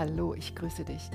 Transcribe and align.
Hallo, 0.00 0.32
ich 0.32 0.54
grüße 0.54 0.82
dich. 0.82 1.10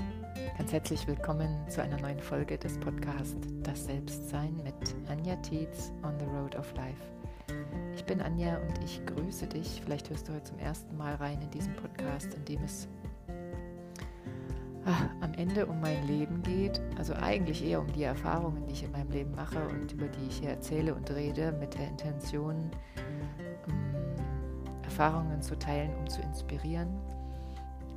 Ganz 0.56 0.72
herzlich 0.72 1.08
willkommen 1.08 1.68
zu 1.68 1.82
einer 1.82 2.00
neuen 2.00 2.20
Folge 2.20 2.56
des 2.56 2.78
Podcasts 2.78 3.34
Das 3.64 3.84
Selbstsein 3.84 4.54
mit 4.62 4.94
Anja 5.08 5.34
Tietz 5.42 5.90
on 6.04 6.16
the 6.20 6.24
Road 6.26 6.54
of 6.54 6.72
Life. 6.74 7.02
Ich 7.96 8.04
bin 8.04 8.20
Anja 8.20 8.58
und 8.58 8.84
ich 8.84 9.04
grüße 9.04 9.48
dich. 9.48 9.82
Vielleicht 9.82 10.08
hörst 10.08 10.28
du 10.28 10.34
heute 10.34 10.44
zum 10.44 10.60
ersten 10.60 10.96
Mal 10.96 11.16
rein 11.16 11.42
in 11.42 11.50
diesen 11.50 11.74
Podcast, 11.74 12.32
in 12.32 12.44
dem 12.44 12.62
es 12.62 12.86
ach, 14.84 15.06
am 15.20 15.34
Ende 15.34 15.66
um 15.66 15.80
mein 15.80 16.06
Leben 16.06 16.40
geht. 16.44 16.80
Also 16.96 17.12
eigentlich 17.14 17.64
eher 17.64 17.80
um 17.80 17.92
die 17.92 18.04
Erfahrungen, 18.04 18.68
die 18.68 18.72
ich 18.72 18.84
in 18.84 18.92
meinem 18.92 19.10
Leben 19.10 19.34
mache 19.34 19.66
und 19.66 19.94
über 19.94 20.06
die 20.06 20.28
ich 20.28 20.36
hier 20.36 20.50
erzähle 20.50 20.94
und 20.94 21.10
rede, 21.10 21.50
mit 21.58 21.74
der 21.74 21.88
Intention, 21.88 22.70
ähm, 23.66 24.14
Erfahrungen 24.84 25.42
zu 25.42 25.58
teilen, 25.58 25.90
um 25.98 26.08
zu 26.08 26.20
inspirieren 26.20 26.96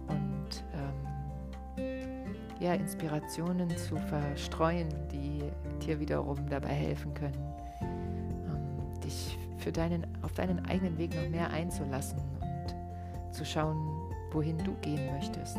und 0.09 0.63
ähm, 1.77 2.19
ja, 2.59 2.73
Inspirationen 2.73 3.69
zu 3.77 3.97
verstreuen, 3.97 4.89
die 5.11 5.43
dir 5.85 5.99
wiederum 5.99 6.37
dabei 6.49 6.69
helfen 6.73 7.13
können, 7.13 7.53
ähm, 7.81 8.99
dich 9.01 9.37
für 9.57 9.71
deinen, 9.71 10.05
auf 10.21 10.33
deinen 10.33 10.65
eigenen 10.65 10.97
Weg 10.97 11.15
noch 11.15 11.29
mehr 11.29 11.49
einzulassen 11.51 12.19
und 12.41 13.33
zu 13.33 13.45
schauen, 13.45 13.77
wohin 14.31 14.57
du 14.57 14.73
gehen 14.81 15.11
möchtest 15.13 15.57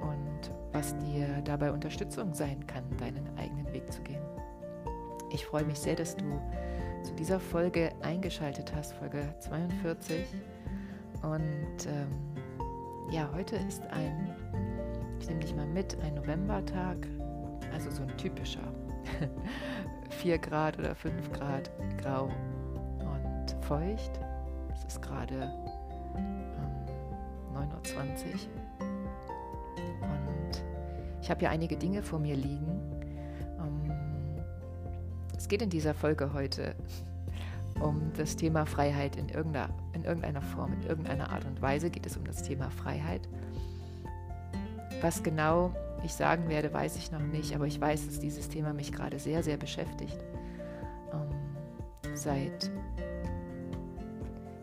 und 0.00 0.50
was 0.72 0.96
dir 0.98 1.26
dabei 1.44 1.72
Unterstützung 1.72 2.32
sein 2.32 2.66
kann, 2.66 2.84
deinen 2.98 3.26
eigenen 3.38 3.72
Weg 3.72 3.90
zu 3.92 4.00
gehen. 4.02 4.22
Ich 5.30 5.44
freue 5.44 5.64
mich 5.64 5.78
sehr, 5.78 5.94
dass 5.94 6.16
du 6.16 6.40
zu 7.02 7.14
dieser 7.14 7.38
Folge 7.38 7.92
eingeschaltet 8.02 8.72
hast, 8.74 8.94
Folge 8.94 9.34
42. 9.40 10.26
Und 11.22 11.86
ähm, 11.86 12.08
ja, 13.10 13.28
heute 13.34 13.56
ist 13.56 13.82
ein, 13.86 14.34
ich 15.20 15.28
nehme 15.28 15.40
dich 15.40 15.54
mal 15.54 15.66
mit, 15.66 15.98
ein 16.02 16.14
Novembertag, 16.14 17.06
also 17.72 17.90
so 17.90 18.02
ein 18.02 18.16
typischer 18.16 18.72
4 20.10 20.38
Grad 20.38 20.78
oder 20.78 20.94
5 20.94 21.32
Grad 21.32 21.70
grau 22.02 22.30
und 23.00 23.64
feucht. 23.64 24.20
Es 24.72 24.84
ist 24.84 25.02
gerade 25.02 25.50
ähm, 26.16 26.44
9.20 27.54 27.64
Uhr. 27.64 28.86
Und 30.02 30.64
ich 31.22 31.30
habe 31.30 31.40
hier 31.40 31.50
einige 31.50 31.76
Dinge 31.76 32.02
vor 32.02 32.18
mir 32.18 32.36
liegen. 32.36 32.80
Ähm, 33.58 33.92
es 35.36 35.48
geht 35.48 35.62
in 35.62 35.70
dieser 35.70 35.94
Folge 35.94 36.32
heute 36.32 36.74
um 37.80 38.12
das 38.16 38.36
Thema 38.36 38.66
Freiheit 38.66 39.16
in 39.16 39.28
irgendeiner, 39.28 39.70
in 39.92 40.04
irgendeiner 40.04 40.42
Form, 40.42 40.72
in 40.72 40.82
irgendeiner 40.82 41.30
Art 41.30 41.44
und 41.44 41.60
Weise 41.62 41.90
geht 41.90 42.06
es 42.06 42.16
um 42.16 42.24
das 42.24 42.42
Thema 42.42 42.70
Freiheit. 42.70 43.28
Was 45.00 45.22
genau 45.22 45.72
ich 46.04 46.12
sagen 46.12 46.48
werde, 46.48 46.72
weiß 46.72 46.96
ich 46.96 47.10
noch 47.12 47.20
nicht, 47.20 47.54
aber 47.54 47.66
ich 47.66 47.80
weiß, 47.80 48.06
dass 48.06 48.20
dieses 48.20 48.48
Thema 48.48 48.72
mich 48.72 48.92
gerade 48.92 49.18
sehr, 49.18 49.42
sehr 49.42 49.56
beschäftigt. 49.56 50.18
Ähm, 51.12 52.14
seit, 52.14 52.70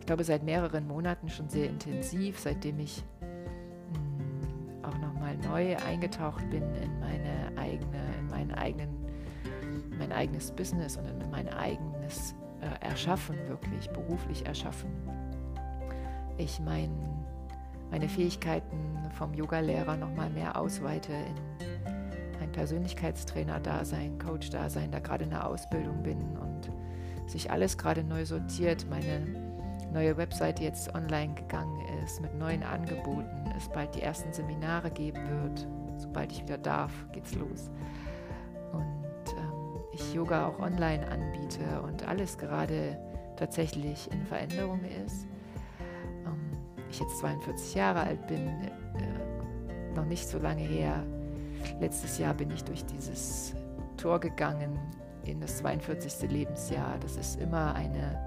ich 0.00 0.06
glaube, 0.06 0.24
seit 0.24 0.42
mehreren 0.42 0.86
Monaten 0.86 1.28
schon 1.28 1.48
sehr 1.48 1.68
intensiv, 1.68 2.38
seitdem 2.38 2.78
ich 2.80 3.02
mh, 3.20 3.28
hm, 3.98 4.84
auch 4.84 4.98
nochmal 4.98 5.36
neu 5.38 5.76
eingetaucht 5.76 6.48
bin 6.50 6.62
in 6.74 7.00
meine 7.00 7.58
eigene, 7.58 8.00
in 8.18 8.28
meinen 8.28 8.52
eigenen, 8.52 8.88
mein 9.98 10.12
eigenes 10.12 10.50
Business 10.52 10.96
und 10.96 11.06
in 11.06 11.30
mein 11.30 11.48
eigenes 11.48 12.34
äh, 12.60 12.84
erschaffen, 12.84 13.36
wirklich 13.48 13.90
beruflich 13.90 14.46
erschaffen. 14.46 14.90
Ich 16.38 16.60
mein, 16.60 16.90
meine 17.90 18.08
Fähigkeiten 18.08 18.96
vom 19.16 19.34
Yoga-Lehrer 19.34 19.96
nochmal 19.96 20.30
mehr 20.30 20.58
ausweite 20.58 21.12
in 21.12 22.42
ein 22.42 22.52
Persönlichkeitstrainer-Dasein, 22.52 24.18
Coach-Dasein, 24.18 24.90
da 24.90 24.98
gerade 24.98 25.24
in 25.24 25.30
der 25.30 25.46
Ausbildung 25.46 26.02
bin 26.02 26.18
und 26.36 26.70
sich 27.26 27.50
alles 27.50 27.76
gerade 27.78 28.04
neu 28.04 28.24
sortiert, 28.24 28.86
meine 28.88 29.26
neue 29.92 30.16
Webseite 30.16 30.62
jetzt 30.62 30.94
online 30.94 31.34
gegangen 31.34 31.80
ist 32.04 32.20
mit 32.20 32.34
neuen 32.38 32.62
Angeboten, 32.62 33.50
es 33.56 33.68
bald 33.68 33.94
die 33.94 34.02
ersten 34.02 34.32
Seminare 34.32 34.90
geben 34.90 35.22
wird. 35.28 35.66
Sobald 35.98 36.30
ich 36.30 36.42
wieder 36.42 36.58
darf, 36.58 36.92
geht's 37.12 37.34
los 37.34 37.70
Yoga 40.16 40.48
auch 40.48 40.58
online 40.58 41.06
anbiete 41.08 41.82
und 41.82 42.08
alles 42.08 42.38
gerade 42.38 42.96
tatsächlich 43.36 44.10
in 44.10 44.24
Veränderung 44.24 44.80
ist. 45.04 45.26
Ähm, 46.24 46.50
ich 46.90 46.98
jetzt 46.98 47.18
42 47.18 47.74
Jahre 47.74 48.00
alt 48.00 48.26
bin, 48.26 48.48
äh, 48.48 49.94
noch 49.94 50.06
nicht 50.06 50.26
so 50.26 50.38
lange 50.38 50.62
her. 50.62 51.04
Letztes 51.80 52.18
Jahr 52.18 52.32
bin 52.32 52.50
ich 52.50 52.64
durch 52.64 52.84
dieses 52.86 53.54
Tor 53.98 54.18
gegangen 54.18 54.78
in 55.24 55.40
das 55.40 55.58
42. 55.58 56.30
Lebensjahr. 56.30 56.96
Das 57.00 57.16
ist 57.16 57.38
immer 57.38 57.74
eine, 57.74 58.18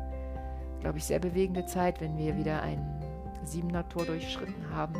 glaube 0.82 1.00
ich, 1.00 1.06
sehr 1.06 1.20
bewegende 1.20 1.66
Zeit, 1.66 2.02
wenn 2.02 2.18
wir 2.18 2.38
wieder 2.38 2.62
ein 2.62 2.86
siebener 3.44 3.88
Tor 3.90 4.06
durchschritten 4.06 4.70
haben. 4.72 4.96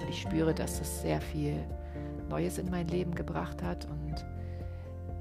Und 0.00 0.08
ich 0.08 0.20
spüre, 0.20 0.54
dass 0.54 0.78
das 0.78 1.02
sehr 1.02 1.20
viel 1.20 1.64
Neues 2.28 2.58
in 2.58 2.70
mein 2.70 2.86
Leben 2.86 3.14
gebracht 3.16 3.62
hat 3.64 3.86
und 3.86 3.97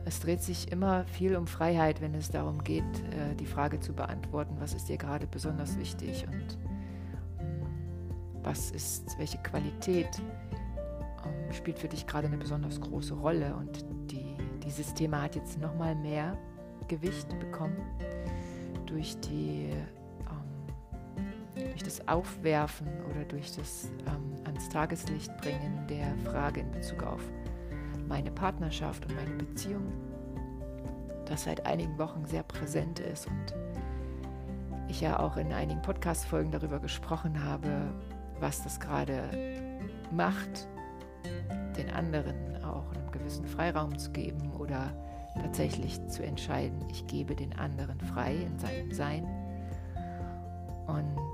es 0.07 0.22
dreht 0.22 0.41
sich 0.41 0.72
immer 0.72 1.03
viel 1.03 1.35
um 1.35 1.47
Freiheit, 1.47 2.00
wenn 2.00 2.16
es 2.16 2.31
darum 2.31 2.63
geht, 2.63 2.84
äh, 2.84 3.35
die 3.35 3.45
Frage 3.45 3.81
zu 3.81 3.94
beantworten, 3.94 4.56
was 4.59 4.73
ist 4.73 4.88
dir 4.88 4.97
gerade 4.97 5.28
besonders 5.28 5.78
wichtig 5.78 6.25
und 6.31 6.57
mm, 7.45 8.41
was 8.41 8.72
ist, 8.72 9.17
welche 9.17 9.38
Qualität 9.40 10.07
ähm, 11.25 11.53
spielt 11.53 11.78
für 11.78 11.90
dich 11.90 12.07
gerade 12.07 12.28
eine 12.28 12.38
besonders 12.38 12.79
große 12.79 13.16
Rolle. 13.16 13.53
Und 13.56 13.85
die, 14.09 14.38
dieses 14.63 14.94
Thema 14.94 15.23
hat 15.23 15.35
jetzt 15.35 15.59
nochmal 15.59 15.94
mehr 15.94 16.38
Gewicht 16.88 17.28
bekommen 17.41 17.78
durch 18.85 19.19
die 19.19 19.72
ähm, 20.29 21.66
durch 21.73 21.84
das 21.84 22.07
Aufwerfen 22.07 22.88
oder 23.12 23.25
durch 23.25 23.53
das 23.57 23.91
ähm, 24.07 24.46
ans 24.46 24.69
Tageslicht 24.69 25.35
bringen 25.41 25.85
der 25.90 26.16
Frage 26.31 26.62
in 26.62 26.72
Bezug 26.72 27.03
auf 27.03 27.22
meine 28.07 28.31
Partnerschaft 28.31 29.06
und 29.06 29.16
meine 29.16 29.35
Beziehung, 29.35 29.91
das 31.25 31.44
seit 31.44 31.66
einigen 31.66 31.97
Wochen 31.97 32.25
sehr 32.25 32.44
präsent 32.44 33.00
ist 33.00 33.28
und 33.28 33.56
ich 34.88 35.01
ja 35.01 35.19
auch 35.19 35.38
in 35.38 35.51
einigen 35.51 35.81
Podcast-Folgen 35.81 36.51
darüber 36.51 36.79
gesprochen 36.79 37.44
habe, 37.44 37.91
was 38.40 38.63
das 38.63 38.79
gerade 38.79 39.23
macht, 40.12 40.67
den 41.78 41.90
anderen 41.90 42.63
auch 42.63 42.94
einen 42.94 43.12
gewissen 43.12 43.46
Freiraum 43.46 43.97
zu 43.97 44.12
geben 44.12 44.53
oder 44.53 44.91
tatsächlich 45.35 46.06
zu 46.07 46.23
entscheiden, 46.23 46.85
ich 46.90 47.06
gebe 47.07 47.35
den 47.35 47.53
anderen 47.57 48.00
frei 48.00 48.35
in 48.35 48.57
seinem 48.57 48.91
Sein. 48.91 49.25
Und 50.88 51.26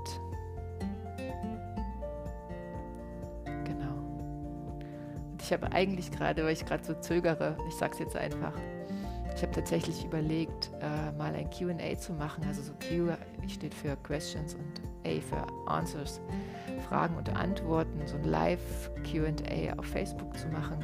Ich 5.44 5.52
habe 5.52 5.70
eigentlich 5.72 6.10
gerade, 6.10 6.42
weil 6.42 6.54
ich 6.54 6.64
gerade 6.64 6.82
so 6.82 6.94
zögere, 6.94 7.58
ich 7.68 7.74
sage 7.74 7.92
es 7.92 7.98
jetzt 7.98 8.16
einfach, 8.16 8.54
ich 9.36 9.42
habe 9.42 9.52
tatsächlich 9.52 10.02
überlegt, 10.02 10.70
äh, 10.80 11.12
mal 11.18 11.34
ein 11.34 11.50
QA 11.50 11.98
zu 11.98 12.14
machen. 12.14 12.44
Also 12.48 12.62
so 12.62 12.72
Q 12.72 13.12
steht 13.46 13.74
für 13.74 13.94
Questions 13.96 14.54
und 14.54 14.80
A 15.06 15.20
für 15.20 15.46
Answers, 15.70 16.22
Fragen 16.88 17.18
und 17.18 17.28
Antworten, 17.36 18.06
so 18.06 18.16
ein 18.16 18.24
Live-QA 18.24 19.74
auf 19.76 19.84
Facebook 19.84 20.34
zu 20.38 20.48
machen, 20.48 20.82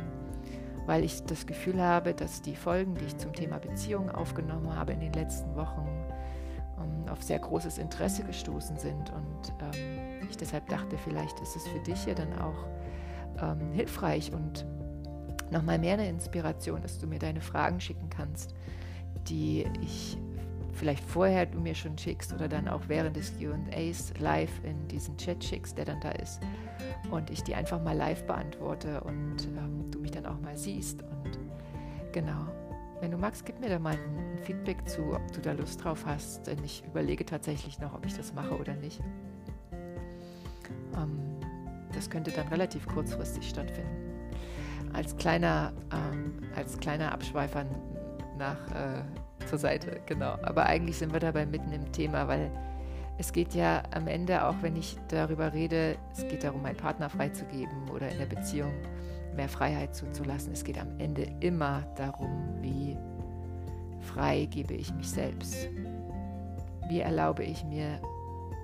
weil 0.85 1.05
ich 1.05 1.25
das 1.25 1.47
Gefühl 1.47 1.81
habe, 1.81 2.13
dass 2.13 2.43
die 2.43 2.55
Folgen, 2.55 2.95
die 2.97 3.07
ich 3.07 3.17
zum 3.17 3.33
Thema 3.33 3.61
Beziehungen 3.61 4.11
aufgenommen 4.11 4.77
habe 4.77 4.93
in 4.93 5.01
den 5.01 5.15
letzten 5.15 5.57
Wochen, 5.57 5.89
ähm, 6.79 7.11
auf 7.11 7.23
sehr 7.23 7.39
großes 7.39 7.79
Interesse 7.79 8.25
gestoßen 8.25 8.77
sind. 8.77 9.11
Und 9.11 9.55
ähm, 9.63 10.27
ich 10.29 10.37
deshalb 10.37 10.69
dachte, 10.69 10.99
vielleicht 10.99 11.41
ist 11.41 11.57
es 11.57 11.67
für 11.67 11.79
dich 11.79 12.05
ja 12.05 12.13
dann 12.13 12.39
auch 12.39 12.67
ähm, 13.41 13.73
hilfreich 13.73 14.33
und 14.33 14.65
nochmal 15.51 15.79
mehr 15.79 15.95
eine 15.95 16.09
Inspiration, 16.09 16.83
dass 16.83 16.99
du 16.99 17.07
mir 17.07 17.19
deine 17.19 17.41
Fragen 17.41 17.81
schicken 17.81 18.09
kannst, 18.11 18.55
die 19.29 19.67
ich 19.83 20.17
vielleicht 20.73 21.05
vorher 21.05 21.47
du 21.47 21.61
mir 21.61 21.75
schon 21.75 21.99
schickst 21.99 22.33
oder 22.33 22.49
dann 22.49 22.67
auch 22.67 22.83
während 22.89 23.15
des 23.15 23.35
QAs 23.39 24.15
live 24.19 24.51
in 24.65 24.89
diesen 24.89 25.17
Chat 25.19 25.45
schickst, 25.45 25.77
der 25.77 25.85
dann 25.85 26.01
da 26.01 26.11
ist. 26.13 26.41
Und 27.11 27.31
ich 27.31 27.43
die 27.43 27.55
einfach 27.55 27.83
mal 27.83 27.97
live 27.97 28.25
beantworte 28.25 29.01
und 29.03 29.47
ähm, 29.59 29.91
du 29.91 29.99
mich 30.01 30.11
dann 30.11 30.25
auch 30.27 30.41
mal 30.41 30.57
siehst. 30.57 31.03
Und 31.03 31.39
genau, 32.13 32.47
wenn 33.01 33.11
du 33.11 33.19
magst, 33.19 33.45
gib 33.45 33.61
mir 33.61 33.69
da 33.69 33.79
mal 33.79 33.95
ein 33.95 34.39
Feedback 34.39 34.89
zu, 34.89 35.15
ob 35.15 35.33
du 35.33 35.41
da 35.41 35.53
Lust 35.53 35.85
drauf 35.85 36.07
hast. 36.07 36.47
Denn 36.47 36.63
ich 36.65 36.83
überlege 36.87 37.27
tatsächlich 37.27 37.79
noch, 37.79 37.95
ob 37.95 38.07
ich 38.07 38.17
das 38.17 38.33
mache 38.33 38.57
oder 38.57 38.75
nicht. 38.75 39.01
Ähm, 40.97 41.30
das 41.95 42.11
könnte 42.11 42.31
dann 42.31 42.49
relativ 42.49 42.87
kurzfristig 42.87 43.49
stattfinden. 43.49 44.11
Als 44.93 45.17
kleiner, 45.17 45.73
ähm, 45.93 46.39
als 46.57 46.79
kleiner 46.79 47.13
Abschweifer 47.13 47.65
nach 48.39 48.59
äh, 48.71 49.47
zur 49.47 49.59
Seite, 49.59 50.01
genau. 50.07 50.37
Aber 50.43 50.67
eigentlich 50.67 50.99
sind 50.99 51.13
wir 51.13 51.21
dabei 51.21 51.47
mitten 51.47 51.73
im 51.73 51.91
Thema, 51.93 52.27
weil 52.29 52.51
es 53.19 53.33
geht 53.33 53.55
ja 53.55 53.83
am 53.91 54.07
Ende, 54.07 54.45
auch 54.47 54.57
wenn 54.63 54.77
ich 54.77 54.97
darüber 55.09 55.53
rede, 55.53 55.97
es 56.13 56.27
geht 56.27 56.43
darum, 56.43 56.63
meinen 56.63 56.77
Partner 56.77 57.11
freizugeben 57.11 57.91
oder 57.95 58.09
in 58.09 58.19
der 58.19 58.27
Beziehung 58.27 58.73
mehr 59.37 59.49
Freiheit 59.49 59.95
zuzulassen. 59.95 60.53
Es 60.53 60.65
geht 60.65 60.79
am 60.79 60.99
Ende 60.99 61.31
immer 61.41 61.83
darum, 61.97 62.57
wie 62.61 62.97
frei 64.01 64.47
gebe 64.47 64.75
ich 64.75 64.93
mich 64.95 65.11
selbst. 65.11 65.69
Wie 66.89 67.01
erlaube 67.01 67.45
ich 67.45 67.65
mir 67.65 68.01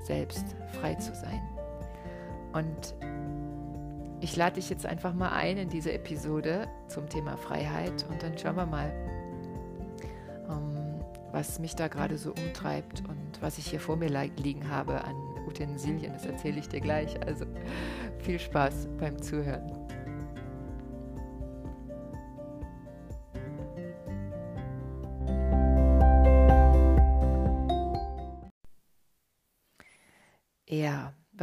selbst 0.05 0.57
frei 0.81 0.95
zu 0.95 1.15
sein. 1.15 1.41
Und 2.57 2.95
ich 4.21 4.35
lade 4.35 4.55
dich 4.55 4.71
jetzt 4.71 4.87
einfach 4.87 5.13
mal 5.13 5.29
ein 5.29 5.59
in 5.59 5.69
diese 5.69 5.93
Episode 5.93 6.67
zum 6.89 7.07
Thema 7.07 7.37
Freiheit 7.37 8.07
und 8.09 8.23
dann 8.23 8.37
schauen 8.39 8.57
wir 8.57 8.65
mal, 8.65 8.91
ähm, 10.49 11.05
was 11.33 11.59
mich 11.59 11.77
da 11.77 11.89
gerade 11.89 12.17
so 12.17 12.31
umtreibt 12.31 13.03
und 13.07 13.43
was 13.43 13.59
ich 13.59 13.67
hier 13.67 13.81
vor 13.81 13.97
mir 13.97 14.09
liegen 14.09 14.71
habe 14.71 15.05
an 15.05 15.15
Utensilien. 15.47 16.15
Das 16.15 16.25
erzähle 16.25 16.59
ich 16.59 16.69
dir 16.69 16.81
gleich. 16.81 17.21
Also 17.27 17.45
viel 18.21 18.39
Spaß 18.39 18.89
beim 18.99 19.21
Zuhören. 19.21 19.76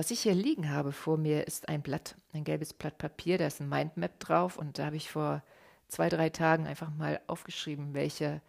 Was 0.04 0.12
ich 0.12 0.24
hier 0.24 0.36
liegen 0.36 0.70
habe 0.70 0.92
vor 0.92 1.18
mir, 1.18 1.48
ist 1.48 1.70
ein 1.70 1.82
Blatt, 1.82 2.16
ein 2.34 2.44
gelbes 2.44 2.74
Blatt 2.74 2.98
Papier, 2.98 3.38
da 3.38 3.48
ist 3.48 3.62
ein 3.62 3.70
Mindmap 3.70 4.20
drauf 4.20 4.58
und 4.58 4.78
da 4.78 4.88
habe 4.88 4.98
ich 4.98 5.10
vor 5.10 5.42
zwei, 5.88 6.10
drei 6.10 6.30
Tagen 6.30 6.68
einfach 6.68 6.94
mal 6.94 7.22
aufgeschrieben, 7.28 7.94
welche 7.94 8.42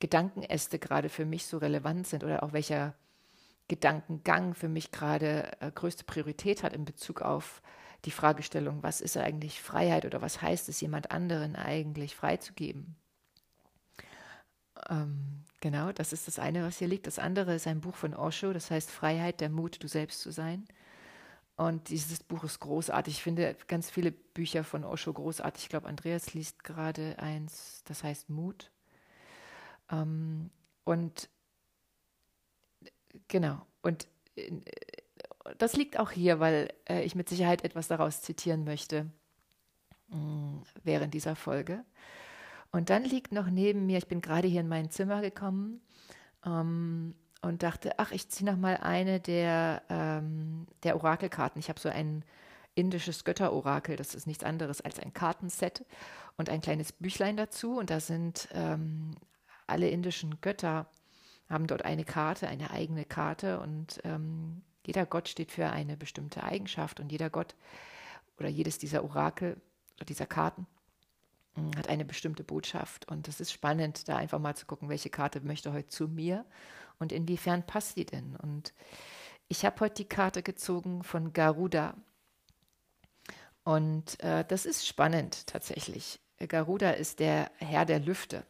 Gedankenäste 0.00 0.78
gerade 0.78 1.10
für 1.10 1.26
mich 1.26 1.44
so 1.44 1.58
relevant 1.58 2.06
sind 2.06 2.24
oder 2.24 2.42
auch 2.42 2.54
welcher 2.54 2.94
Gedankengang 3.68 4.54
für 4.54 4.70
mich 4.70 4.92
gerade 4.92 5.52
äh, 5.60 5.70
größte 5.70 6.04
Priorität 6.04 6.62
hat 6.62 6.72
in 6.72 6.86
Bezug 6.86 7.20
auf 7.20 7.60
die 8.06 8.10
Fragestellung, 8.10 8.82
was 8.82 9.02
ist 9.02 9.18
eigentlich 9.18 9.60
Freiheit 9.60 10.06
oder 10.06 10.22
was 10.22 10.40
heißt 10.40 10.70
es, 10.70 10.80
jemand 10.80 11.10
anderen 11.10 11.54
eigentlich 11.54 12.16
freizugeben. 12.16 12.96
Ähm, 14.88 15.44
genau, 15.60 15.92
das 15.92 16.14
ist 16.14 16.28
das 16.28 16.38
eine, 16.38 16.64
was 16.64 16.78
hier 16.78 16.88
liegt. 16.88 17.06
Das 17.06 17.18
andere 17.18 17.56
ist 17.56 17.66
ein 17.66 17.82
Buch 17.82 17.94
von 17.94 18.14
Osho, 18.14 18.54
das 18.54 18.70
heißt 18.70 18.90
Freiheit, 18.90 19.42
der 19.42 19.50
Mut, 19.50 19.82
du 19.82 19.86
selbst 19.86 20.22
zu 20.22 20.30
sein. 20.30 20.66
Und 21.56 21.88
dieses 21.88 22.22
Buch 22.24 22.42
ist 22.42 22.58
großartig. 22.60 23.14
Ich 23.14 23.22
finde 23.22 23.56
ganz 23.68 23.88
viele 23.90 24.10
Bücher 24.10 24.64
von 24.64 24.84
Osho 24.84 25.12
großartig. 25.12 25.64
Ich 25.64 25.68
glaube, 25.68 25.86
Andreas 25.86 26.34
liest 26.34 26.64
gerade 26.64 27.16
eins, 27.18 27.82
das 27.84 28.02
heißt 28.02 28.28
Mut. 28.28 28.70
Ähm, 29.90 30.50
und 30.82 31.28
genau, 33.28 33.64
und 33.82 34.08
äh, 34.34 34.50
das 35.58 35.76
liegt 35.76 35.98
auch 35.98 36.10
hier, 36.10 36.40
weil 36.40 36.72
äh, 36.88 37.02
ich 37.02 37.14
mit 37.14 37.28
Sicherheit 37.28 37.64
etwas 37.64 37.86
daraus 37.86 38.22
zitieren 38.22 38.64
möchte 38.64 39.10
mh, 40.08 40.16
mm, 40.16 40.62
während 40.82 41.14
dieser 41.14 41.36
Folge. 41.36 41.84
Und 42.72 42.90
dann 42.90 43.04
liegt 43.04 43.30
noch 43.30 43.46
neben 43.46 43.86
mir, 43.86 43.98
ich 43.98 44.08
bin 44.08 44.20
gerade 44.20 44.48
hier 44.48 44.60
in 44.60 44.68
mein 44.68 44.90
Zimmer 44.90 45.20
gekommen, 45.20 45.80
ähm, 46.44 47.14
und 47.44 47.62
dachte, 47.62 47.98
ach, 47.98 48.10
ich 48.12 48.28
ziehe 48.30 48.50
noch 48.50 48.58
mal 48.58 48.78
eine 48.78 49.20
der, 49.20 49.82
ähm, 49.90 50.66
der 50.82 50.96
Orakelkarten. 50.96 51.60
Ich 51.60 51.68
habe 51.68 51.78
so 51.78 51.88
ein 51.90 52.24
indisches 52.74 53.24
Götterorakel, 53.24 53.96
das 53.96 54.14
ist 54.14 54.26
nichts 54.26 54.44
anderes 54.44 54.80
als 54.80 54.98
ein 54.98 55.12
Kartenset 55.12 55.84
und 56.36 56.48
ein 56.48 56.60
kleines 56.60 56.92
Büchlein 56.92 57.36
dazu. 57.36 57.78
Und 57.78 57.90
da 57.90 58.00
sind 58.00 58.48
ähm, 58.52 59.14
alle 59.66 59.88
indischen 59.88 60.40
Götter, 60.40 60.86
haben 61.48 61.66
dort 61.66 61.84
eine 61.84 62.04
Karte, 62.04 62.48
eine 62.48 62.70
eigene 62.70 63.04
Karte. 63.04 63.60
Und 63.60 64.00
ähm, 64.04 64.62
jeder 64.86 65.04
Gott 65.04 65.28
steht 65.28 65.52
für 65.52 65.70
eine 65.70 65.96
bestimmte 65.96 66.42
Eigenschaft 66.42 66.98
und 66.98 67.12
jeder 67.12 67.28
Gott 67.30 67.54
oder 68.38 68.48
jedes 68.48 68.78
dieser 68.78 69.04
Orakel 69.04 69.60
oder 69.96 70.06
dieser 70.06 70.26
Karten 70.26 70.66
mm, 71.56 71.76
hat 71.76 71.88
eine 71.88 72.06
bestimmte 72.06 72.42
Botschaft. 72.42 73.06
Und 73.06 73.28
es 73.28 73.38
ist 73.38 73.52
spannend, 73.52 74.08
da 74.08 74.16
einfach 74.16 74.38
mal 74.38 74.56
zu 74.56 74.64
gucken, 74.64 74.88
welche 74.88 75.10
Karte 75.10 75.42
möchte 75.42 75.72
heute 75.74 75.88
zu 75.88 76.08
mir 76.08 76.46
und 76.98 77.12
inwiefern 77.12 77.66
passt 77.66 77.96
die 77.96 78.06
denn? 78.06 78.36
Und 78.36 78.72
ich 79.48 79.64
habe 79.64 79.80
heute 79.80 79.96
die 79.96 80.08
Karte 80.08 80.42
gezogen 80.42 81.02
von 81.02 81.32
Garuda. 81.32 81.94
Und 83.62 84.20
äh, 84.20 84.44
das 84.44 84.66
ist 84.66 84.86
spannend 84.86 85.46
tatsächlich. 85.46 86.20
Garuda 86.38 86.90
ist 86.90 87.20
der 87.20 87.50
Herr 87.56 87.84
der 87.84 88.00
Lüfte. 88.00 88.44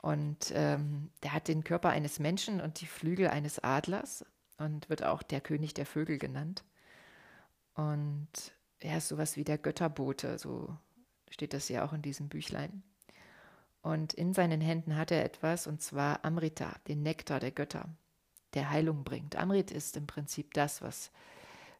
Und 0.00 0.52
ähm, 0.54 1.10
der 1.22 1.32
hat 1.32 1.48
den 1.48 1.64
Körper 1.64 1.90
eines 1.90 2.18
Menschen 2.18 2.60
und 2.60 2.80
die 2.80 2.86
Flügel 2.86 3.28
eines 3.28 3.60
Adlers 3.60 4.24
und 4.58 4.88
wird 4.88 5.04
auch 5.04 5.22
der 5.22 5.40
König 5.40 5.74
der 5.74 5.86
Vögel 5.86 6.18
genannt. 6.18 6.64
Und 7.74 8.28
er 8.80 8.98
ist 8.98 9.08
sowas 9.08 9.36
wie 9.36 9.44
der 9.44 9.58
Götterbote, 9.58 10.38
so 10.38 10.76
steht 11.30 11.54
das 11.54 11.68
ja 11.68 11.84
auch 11.84 11.92
in 11.92 12.02
diesem 12.02 12.28
Büchlein. 12.28 12.82
Und 13.82 14.14
in 14.14 14.32
seinen 14.32 14.60
Händen 14.60 14.96
hat 14.96 15.10
er 15.10 15.24
etwas, 15.24 15.66
und 15.66 15.82
zwar 15.82 16.24
Amrita, 16.24 16.76
den 16.86 17.02
Nektar 17.02 17.40
der 17.40 17.50
Götter, 17.50 17.88
der 18.54 18.70
Heilung 18.70 19.02
bringt. 19.02 19.36
Amrit 19.36 19.70
ist 19.72 19.96
im 19.96 20.06
Prinzip 20.06 20.54
das, 20.54 20.82
was 20.82 21.10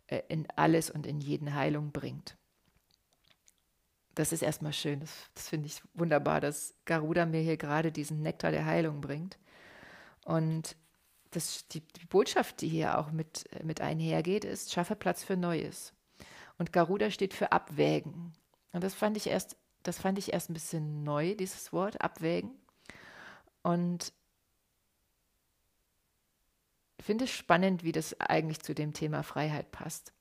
äh, 0.09 0.23
in 0.29 0.49
alles 0.57 0.91
und 0.91 1.07
in 1.07 1.21
jeden 1.21 1.55
Heilung 1.55 1.93
bringt. 1.93 2.37
Das 4.15 4.33
ist 4.33 4.43
erstmal 4.43 4.73
schön, 4.73 5.01
das, 5.01 5.11
das 5.35 5.49
finde 5.49 5.69
ich 5.69 5.81
wunderbar, 5.95 6.41
dass 6.41 6.75
Garuda 6.85 7.25
mir 7.25 7.41
hier 7.41 7.57
gerade 7.57 7.93
diesen 7.93 8.21
Nektar 8.21 8.51
der 8.51 8.67
Heilung 8.67 9.01
bringt. 9.01 9.39
Und 10.25 10.77
das, 11.31 11.67
die, 11.69 11.81
die 11.81 12.07
Botschaft, 12.07 12.61
die 12.61 12.69
hier 12.69 12.99
auch 12.99 13.11
mit, 13.11 13.49
mit 13.63 13.81
einhergeht, 13.81 14.45
ist, 14.45 14.73
schaffe 14.73 14.97
Platz 14.97 15.25
für 15.25 15.37
Neues. 15.37 15.95
Und 16.59 16.73
Garuda 16.73 17.11
steht 17.11 17.33
für 17.33 17.53
Abwägen. 17.53 18.35
Und 18.73 18.85
das 18.85 18.95
fand 18.95 19.17
ich 19.17 19.29
erst 19.29 19.57
das 19.83 19.99
fand 19.99 20.19
ich 20.19 20.33
erst 20.33 20.51
ein 20.51 20.55
bisschen 20.55 21.03
neu, 21.05 21.35
dieses 21.35 21.73
Wort, 21.73 22.01
abwägen. 22.03 22.51
Und 23.63 24.13
finde 27.01 27.25
es 27.25 27.31
spannend, 27.31 27.85
wie 27.85 27.93
das 27.93 28.19
eigentlich 28.21 28.61
zu 28.61 28.75
dem 28.75 28.93
Thema 28.93 29.23
Freiheit 29.23 29.71
passt. 29.73 30.13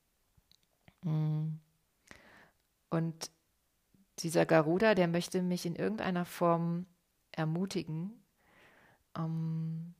Mm. 1.03 1.53
Und 2.89 3.31
dieser 4.19 4.45
Garuda, 4.45 4.95
der 4.95 5.07
möchte 5.07 5.41
mich 5.41 5.65
in 5.65 5.75
irgendeiner 5.75 6.25
Form 6.25 6.85
ermutigen, 7.31 8.11
um 9.15 9.93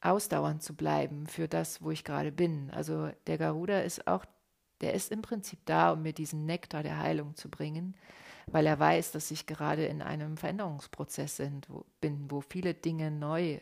ausdauernd 0.00 0.62
zu 0.62 0.76
bleiben 0.76 1.26
für 1.26 1.48
das, 1.48 1.82
wo 1.82 1.90
ich 1.90 2.04
gerade 2.04 2.30
bin. 2.30 2.70
Also 2.70 3.10
der 3.26 3.38
Garuda 3.38 3.80
ist 3.80 4.06
auch 4.06 4.24
der 4.80 4.94
ist 4.94 5.10
im 5.10 5.22
Prinzip 5.22 5.58
da, 5.64 5.92
um 5.92 6.02
mir 6.02 6.12
diesen 6.12 6.46
Nektar 6.46 6.82
der 6.82 6.98
Heilung 6.98 7.36
zu 7.36 7.48
bringen, 7.48 7.94
weil 8.46 8.66
er 8.66 8.78
weiß, 8.78 9.12
dass 9.12 9.30
ich 9.30 9.46
gerade 9.46 9.86
in 9.86 10.02
einem 10.02 10.36
Veränderungsprozess 10.36 11.36
sind, 11.36 11.68
wo, 11.70 11.84
bin, 12.00 12.30
wo 12.30 12.40
viele 12.40 12.74
Dinge 12.74 13.10
neu, 13.10 13.60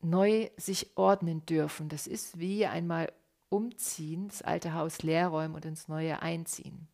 neu 0.00 0.48
sich 0.56 0.96
ordnen 0.96 1.44
dürfen. 1.44 1.88
Das 1.88 2.06
ist 2.06 2.38
wie 2.38 2.66
einmal 2.66 3.12
umziehen, 3.48 4.28
das 4.28 4.42
alte 4.42 4.74
Haus 4.74 5.02
leer 5.02 5.28
räumen 5.28 5.54
und 5.54 5.64
ins 5.64 5.88
neue 5.88 6.22
einziehen. 6.22 6.88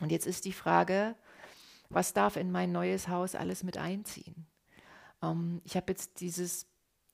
Und 0.00 0.12
jetzt 0.12 0.26
ist 0.26 0.44
die 0.44 0.52
Frage, 0.52 1.16
was 1.88 2.12
darf 2.12 2.36
in 2.36 2.50
mein 2.50 2.72
neues 2.72 3.08
Haus 3.08 3.34
alles 3.34 3.62
mit 3.62 3.78
einziehen? 3.78 4.46
Ähm, 5.22 5.60
ich 5.64 5.76
habe 5.76 5.92
jetzt 5.92 6.20
dieses 6.20 6.66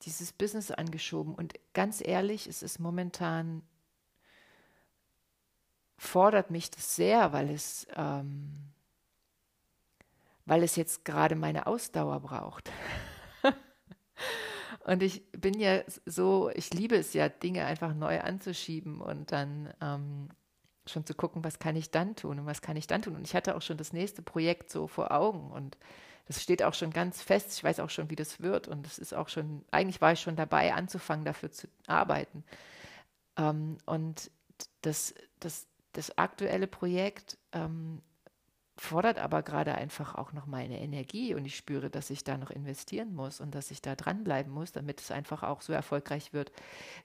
dieses 0.05 0.33
Business 0.33 0.71
angeschoben. 0.71 1.35
Und 1.35 1.55
ganz 1.73 2.03
ehrlich, 2.05 2.47
es 2.47 2.63
ist 2.63 2.79
momentan, 2.79 3.63
fordert 5.97 6.51
mich 6.51 6.71
das 6.71 6.97
sehr, 6.97 7.33
weil 7.33 7.51
es, 7.51 7.87
ähm, 7.95 8.73
weil 10.45 10.63
es 10.63 10.77
jetzt 10.77 11.05
gerade 11.05 11.37
meine 11.37 11.67
Ausdauer 11.67 12.21
braucht. 12.21 12.71
und 14.85 15.03
ich 15.03 15.31
bin 15.33 15.59
ja 15.59 15.83
so, 16.05 16.51
ich 16.55 16.75
liebe 16.75 16.97
es 16.97 17.13
ja, 17.13 17.29
Dinge 17.29 17.65
einfach 17.65 17.95
neu 17.95 18.21
anzuschieben 18.21 19.01
und 19.01 19.31
dann 19.31 19.73
ähm, 19.81 20.29
schon 20.87 21.07
zu 21.07 21.15
gucken, 21.15 21.45
was 21.45 21.59
kann 21.59 21.77
ich 21.77 21.91
dann 21.91 22.17
tun 22.17 22.41
und 22.41 22.47
was 22.47 22.61
kann 22.61 22.77
ich 22.77 22.87
dann 22.87 23.03
tun. 23.03 23.15
Und 23.15 23.27
ich 23.27 23.35
hatte 23.35 23.57
auch 23.57 23.63
schon 23.63 23.77
das 23.77 23.93
nächste 23.93 24.23
Projekt 24.23 24.71
so 24.71 24.89
vor 24.89 25.13
Augen 25.13 25.51
und 25.53 25.79
das 26.33 26.43
steht 26.43 26.63
auch 26.63 26.73
schon 26.73 26.91
ganz 26.91 27.23
fest. 27.23 27.53
Ich 27.53 27.63
weiß 27.63 27.81
auch 27.81 27.91
schon, 27.91 28.09
wie 28.09 28.17
das 28.17 28.41
wird. 28.41 28.67
Und 28.67 28.87
es 28.87 28.99
ist 28.99 29.13
auch 29.13 29.29
schon, 29.29 29.65
eigentlich 29.71 30.01
war 30.01 30.13
ich 30.13 30.21
schon 30.21 30.37
dabei, 30.37 30.73
anzufangen, 30.73 31.27
dafür 31.27 31.53
zu 31.53 31.69
arbeiten. 31.87 32.43
Ähm, 33.37 33.77
und 33.85 34.31
das, 34.81 35.15
das, 35.41 35.67
das 35.93 36.17
aktuelle 36.17 36.67
Projekt 36.67 37.37
ähm, 37.53 38.01
fordert 38.79 39.19
aber 39.19 39.43
gerade 39.43 39.75
einfach 39.75 40.15
auch 40.15 40.33
noch 40.33 40.47
meine 40.47 40.81
Energie 40.81 41.35
und 41.35 41.45
ich 41.45 41.57
spüre, 41.57 41.91
dass 41.91 42.09
ich 42.09 42.25
da 42.25 42.39
noch 42.39 42.51
investieren 42.51 43.15
muss 43.15 43.41
und 43.41 43.55
dass 43.55 43.71
ich 43.71 43.83
da 43.83 43.95
dranbleiben 43.95 44.51
muss, 44.51 44.73
damit 44.73 45.01
es 45.01 45.11
einfach 45.11 45.43
auch 45.43 45.61
so 45.61 45.75
erfolgreich 45.75 46.33
wird, 46.33 46.51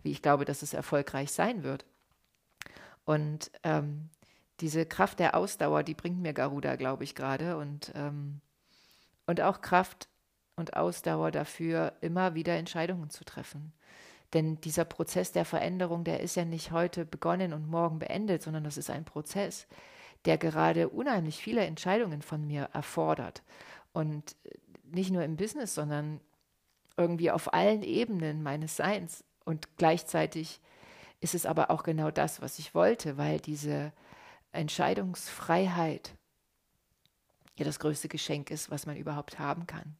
wie 0.03 0.11
ich 0.11 0.21
glaube, 0.21 0.45
dass 0.45 0.61
es 0.61 0.73
erfolgreich 0.73 1.33
sein 1.33 1.63
wird. 1.63 1.85
Und 3.03 3.51
ähm, 3.63 4.09
diese 4.61 4.85
Kraft 4.85 5.19
der 5.19 5.35
Ausdauer, 5.35 5.83
die 5.83 5.95
bringt 5.95 6.19
mir 6.19 6.33
Garuda, 6.33 6.77
glaube 6.77 7.03
ich, 7.03 7.13
gerade. 7.13 7.57
Und 7.57 7.91
ähm, 7.95 8.41
und 9.27 9.41
auch 9.41 9.61
Kraft 9.61 10.09
und 10.55 10.75
Ausdauer 10.75 11.31
dafür, 11.31 11.93
immer 12.01 12.33
wieder 12.33 12.55
Entscheidungen 12.55 13.09
zu 13.09 13.23
treffen. 13.23 13.73
Denn 14.33 14.59
dieser 14.61 14.83
Prozess 14.85 15.31
der 15.31 15.45
Veränderung, 15.45 16.03
der 16.03 16.19
ist 16.19 16.35
ja 16.35 16.43
nicht 16.43 16.71
heute 16.71 17.05
begonnen 17.05 17.53
und 17.53 17.67
morgen 17.67 17.99
beendet, 17.99 18.41
sondern 18.41 18.63
das 18.63 18.77
ist 18.77 18.89
ein 18.89 19.05
Prozess, 19.05 19.67
der 20.25 20.37
gerade 20.37 20.89
unheimlich 20.89 21.37
viele 21.37 21.61
Entscheidungen 21.61 22.21
von 22.21 22.45
mir 22.45 22.69
erfordert. 22.73 23.43
Und 23.93 24.35
nicht 24.83 25.11
nur 25.11 25.23
im 25.23 25.37
Business, 25.37 25.75
sondern 25.75 26.19
irgendwie 26.97 27.31
auf 27.31 27.53
allen 27.53 27.83
Ebenen 27.83 28.43
meines 28.43 28.75
Seins. 28.75 29.23
Und 29.45 29.77
gleichzeitig 29.77 30.59
ist 31.21 31.35
es 31.35 31.45
aber 31.45 31.71
auch 31.71 31.83
genau 31.83 32.11
das, 32.11 32.41
was 32.41 32.59
ich 32.59 32.75
wollte, 32.75 33.17
weil 33.17 33.39
diese 33.39 33.93
Entscheidungsfreiheit 34.51 36.16
ja 37.57 37.65
das 37.65 37.79
größte 37.79 38.07
Geschenk 38.07 38.51
ist, 38.51 38.69
was 38.69 38.85
man 38.85 38.97
überhaupt 38.97 39.39
haben 39.39 39.67
kann. 39.67 39.97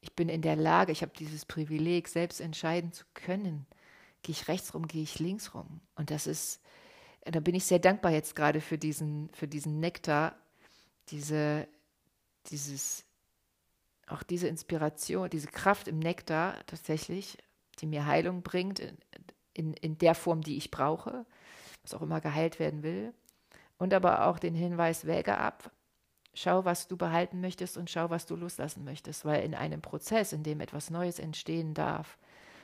Ich 0.00 0.14
bin 0.14 0.28
in 0.28 0.42
der 0.42 0.56
Lage, 0.56 0.92
ich 0.92 1.02
habe 1.02 1.12
dieses 1.18 1.44
Privileg, 1.44 2.08
selbst 2.08 2.40
entscheiden 2.40 2.92
zu 2.92 3.04
können. 3.14 3.66
Gehe 4.22 4.32
ich 4.32 4.48
rechts 4.48 4.74
rum, 4.74 4.86
gehe 4.86 5.02
ich 5.02 5.18
links 5.18 5.54
rum. 5.54 5.80
Und 5.96 6.10
das 6.10 6.26
ist, 6.26 6.60
da 7.24 7.40
bin 7.40 7.54
ich 7.54 7.64
sehr 7.64 7.78
dankbar 7.78 8.12
jetzt 8.12 8.36
gerade 8.36 8.60
für 8.60 8.78
diesen, 8.78 9.28
für 9.32 9.48
diesen 9.48 9.80
Nektar, 9.80 10.36
diese, 11.08 11.68
dieses, 12.46 13.04
auch 14.06 14.22
diese 14.22 14.48
Inspiration, 14.48 15.30
diese 15.30 15.48
Kraft 15.48 15.88
im 15.88 15.98
Nektar 15.98 16.64
tatsächlich, 16.66 17.38
die 17.80 17.86
mir 17.86 18.06
Heilung 18.06 18.42
bringt, 18.42 18.78
in, 18.80 18.96
in, 19.54 19.74
in 19.74 19.98
der 19.98 20.14
Form, 20.14 20.42
die 20.42 20.56
ich 20.56 20.70
brauche, 20.70 21.26
was 21.82 21.94
auch 21.94 22.02
immer 22.02 22.20
geheilt 22.20 22.58
werden 22.58 22.82
will. 22.82 23.12
Und 23.78 23.94
aber 23.94 24.26
auch 24.26 24.38
den 24.38 24.54
Hinweis, 24.54 25.06
wäge 25.06 25.38
ab, 25.38 25.70
Schau, 26.40 26.64
was 26.64 26.86
du 26.86 26.96
behalten 26.96 27.40
möchtest 27.40 27.76
und 27.76 27.90
schau, 27.90 28.10
was 28.10 28.24
du 28.24 28.36
loslassen 28.36 28.84
möchtest, 28.84 29.24
weil 29.24 29.42
in 29.42 29.56
einem 29.56 29.80
Prozess, 29.82 30.32
in 30.32 30.44
dem 30.44 30.60
etwas 30.60 30.88
Neues 30.88 31.18
entstehen 31.18 31.74
darf, 31.74 32.16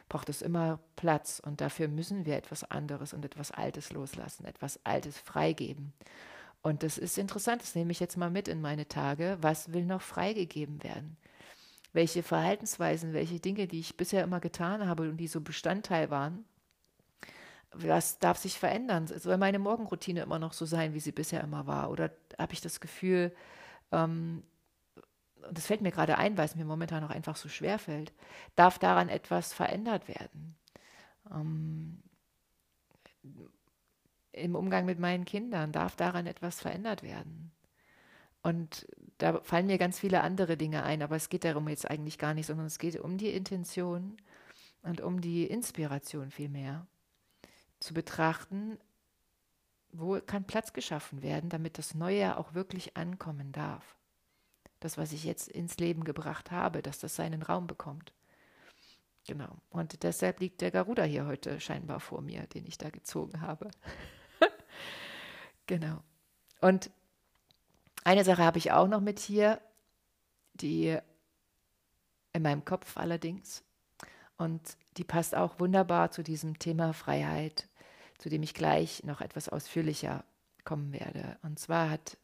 braucht 0.09 0.29
es 0.29 0.43
immer 0.43 0.79
Platz 0.95 1.43
und 1.45 1.61
dafür 1.61 1.89
müssen 1.89 2.25
wir 2.25 2.37
etwas 2.37 2.63
anderes 2.71 3.13
und 3.13 3.25
etwas 3.25 3.51
Altes 3.51 3.91
loslassen, 3.91 4.45
etwas 4.45 4.79
Altes 4.85 5.19
freigeben. 5.19 5.93
Und 6.63 6.85
das 6.85 6.99
ist 6.99 7.19
interessant, 7.19 7.63
das 7.63 7.75
nehme 7.75 7.91
ich 7.91 7.99
jetzt 7.99 8.17
mal 8.17 8.31
mit 8.31 8.47
in 8.47 8.61
meine 8.61 8.87
Tage. 8.87 9.39
Was 9.41 9.73
will 9.73 9.87
noch 9.87 10.03
freigegeben 10.03 10.81
werden? 10.85 11.17
Welche 11.93 12.23
Verhaltensweisen, 12.23 13.13
welche 13.13 13.41
Dinge, 13.41 13.67
die 13.67 13.81
ich 13.81 13.97
bisher 13.97 14.23
immer 14.23 14.39
getan 14.39 14.87
habe 14.87 15.09
und 15.09 15.17
die 15.17 15.27
so 15.27 15.41
Bestandteil 15.41 16.11
waren, 16.11 16.45
was 17.73 18.21
darf 18.21 18.39
sich 18.39 18.57
verändern? 18.57 19.09
Soll 19.09 19.37
meine 19.37 19.59
Morgenroutine 19.59 20.23
immer 20.23 20.39
noch 20.39 20.53
so 20.53 20.65
sein, 20.65 20.95
wie 20.95 21.01
sie 21.01 21.11
bisher 21.11 21.43
immer 21.43 21.67
war? 21.67 21.91
Oder 21.91 22.13
habe 22.39 22.53
ich 22.53 22.61
das 22.61 22.79
Gefühl, 22.79 23.35
ähm, 23.95 24.43
und 25.49 25.59
das 25.59 25.67
fällt 25.67 25.83
mir 25.83 25.91
gerade 25.91 26.19
ein, 26.19 26.37
weil 26.37 26.47
es 26.47 26.57
mir 26.57 26.65
momentan 26.65 27.03
noch 27.03 27.11
einfach 27.11 27.37
so 27.37 27.49
schwer 27.49 27.79
fällt, 27.79 28.13
darf 28.57 28.79
daran 28.79 29.09
etwas 29.09 29.53
verändert 29.53 30.09
werden. 30.09 30.57
Ähm, 31.31 32.03
Im 34.33 34.55
Umgang 34.55 34.87
mit 34.87 34.99
meinen 34.99 35.25
Kindern 35.25 35.71
darf 35.73 35.97
daran 35.97 36.27
etwas 36.27 36.61
verändert 36.61 37.03
werden. 37.03 37.53
Und 38.43 38.87
da 39.19 39.41
fallen 39.43 39.67
mir 39.67 39.79
ganz 39.79 39.99
viele 39.99 40.23
andere 40.23 40.57
Dinge 40.57 40.83
ein, 40.83 41.03
aber 41.03 41.17
es 41.17 41.29
geht 41.29 41.45
darum 41.45 41.69
jetzt 41.69 41.89
eigentlich 41.91 42.19
gar 42.19 42.35
nicht, 42.35 42.47
sondern 42.47 42.67
es 42.67 42.79
geht 42.79 42.99
um 42.99 43.17
die 43.17 43.31
Intention 43.31 44.17
und 44.83 45.01
um 45.01 45.21
die 45.21 45.47
Inspiration 45.47 46.31
vielmehr. 46.31 46.87
Zu 47.81 47.95
betrachten, 47.95 48.79
wo 49.97 50.21
kann 50.21 50.45
Platz 50.45 50.73
geschaffen 50.73 51.23
werden, 51.23 51.51
damit 51.51 51.79
das 51.79 51.95
Neue 51.95 52.37
auch 52.37 52.55
wirklich 52.55 52.97
ankommen 52.97 53.53
darf? 53.53 53.97
Das, 54.81 54.99
was 54.99 55.13
ich 55.13 55.25
jetzt 55.25 55.49
ins 55.49 55.79
Leben 55.79 56.05
gebracht 56.05 56.51
habe, 56.51 56.83
dass 56.83 56.99
das 56.99 57.17
seinen 57.17 57.43
Raum 57.43 57.67
bekommt. 57.67 58.13
Genau. 59.27 59.57
Und 59.71 60.03
deshalb 60.03 60.41
liegt 60.41 60.61
der 60.61 60.71
Garuda 60.71 61.05
hier 61.05 61.27
heute 61.27 61.59
scheinbar 61.61 62.01
vor 62.01 62.21
mir, 62.21 62.47
den 62.49 62.67
ich 62.67 62.77
da 62.77 62.91
gezogen 62.91 63.41
habe. 63.41 63.71
genau. 65.67 66.03
Und 66.61 66.91
eine 68.03 68.25
Sache 68.25 68.45
habe 68.45 68.59
ich 68.59 68.73
auch 68.73 68.89
noch 68.89 69.01
mit 69.01 69.19
hier, 69.19 69.61
die 70.53 70.99
in 72.33 72.43
meinem 72.43 72.65
Kopf 72.65 72.97
allerdings. 72.97 73.65
Und 74.37 74.77
die 74.97 75.05
passt 75.05 75.35
auch 75.35 75.59
wunderbar 75.59 76.11
zu 76.11 76.23
diesem 76.23 76.59
Thema 76.59 76.93
Freiheit 76.93 77.69
zu 78.19 78.29
dem 78.29 78.43
ich 78.43 78.55
gleich 78.55 79.05
noch 79.05 79.21
etwas 79.21 79.49
ausführlicher 79.49 80.25
kommen 80.65 80.93
werde. 80.93 81.39
Und 81.43 81.59
zwar 81.59 81.91
hat, 81.91 82.17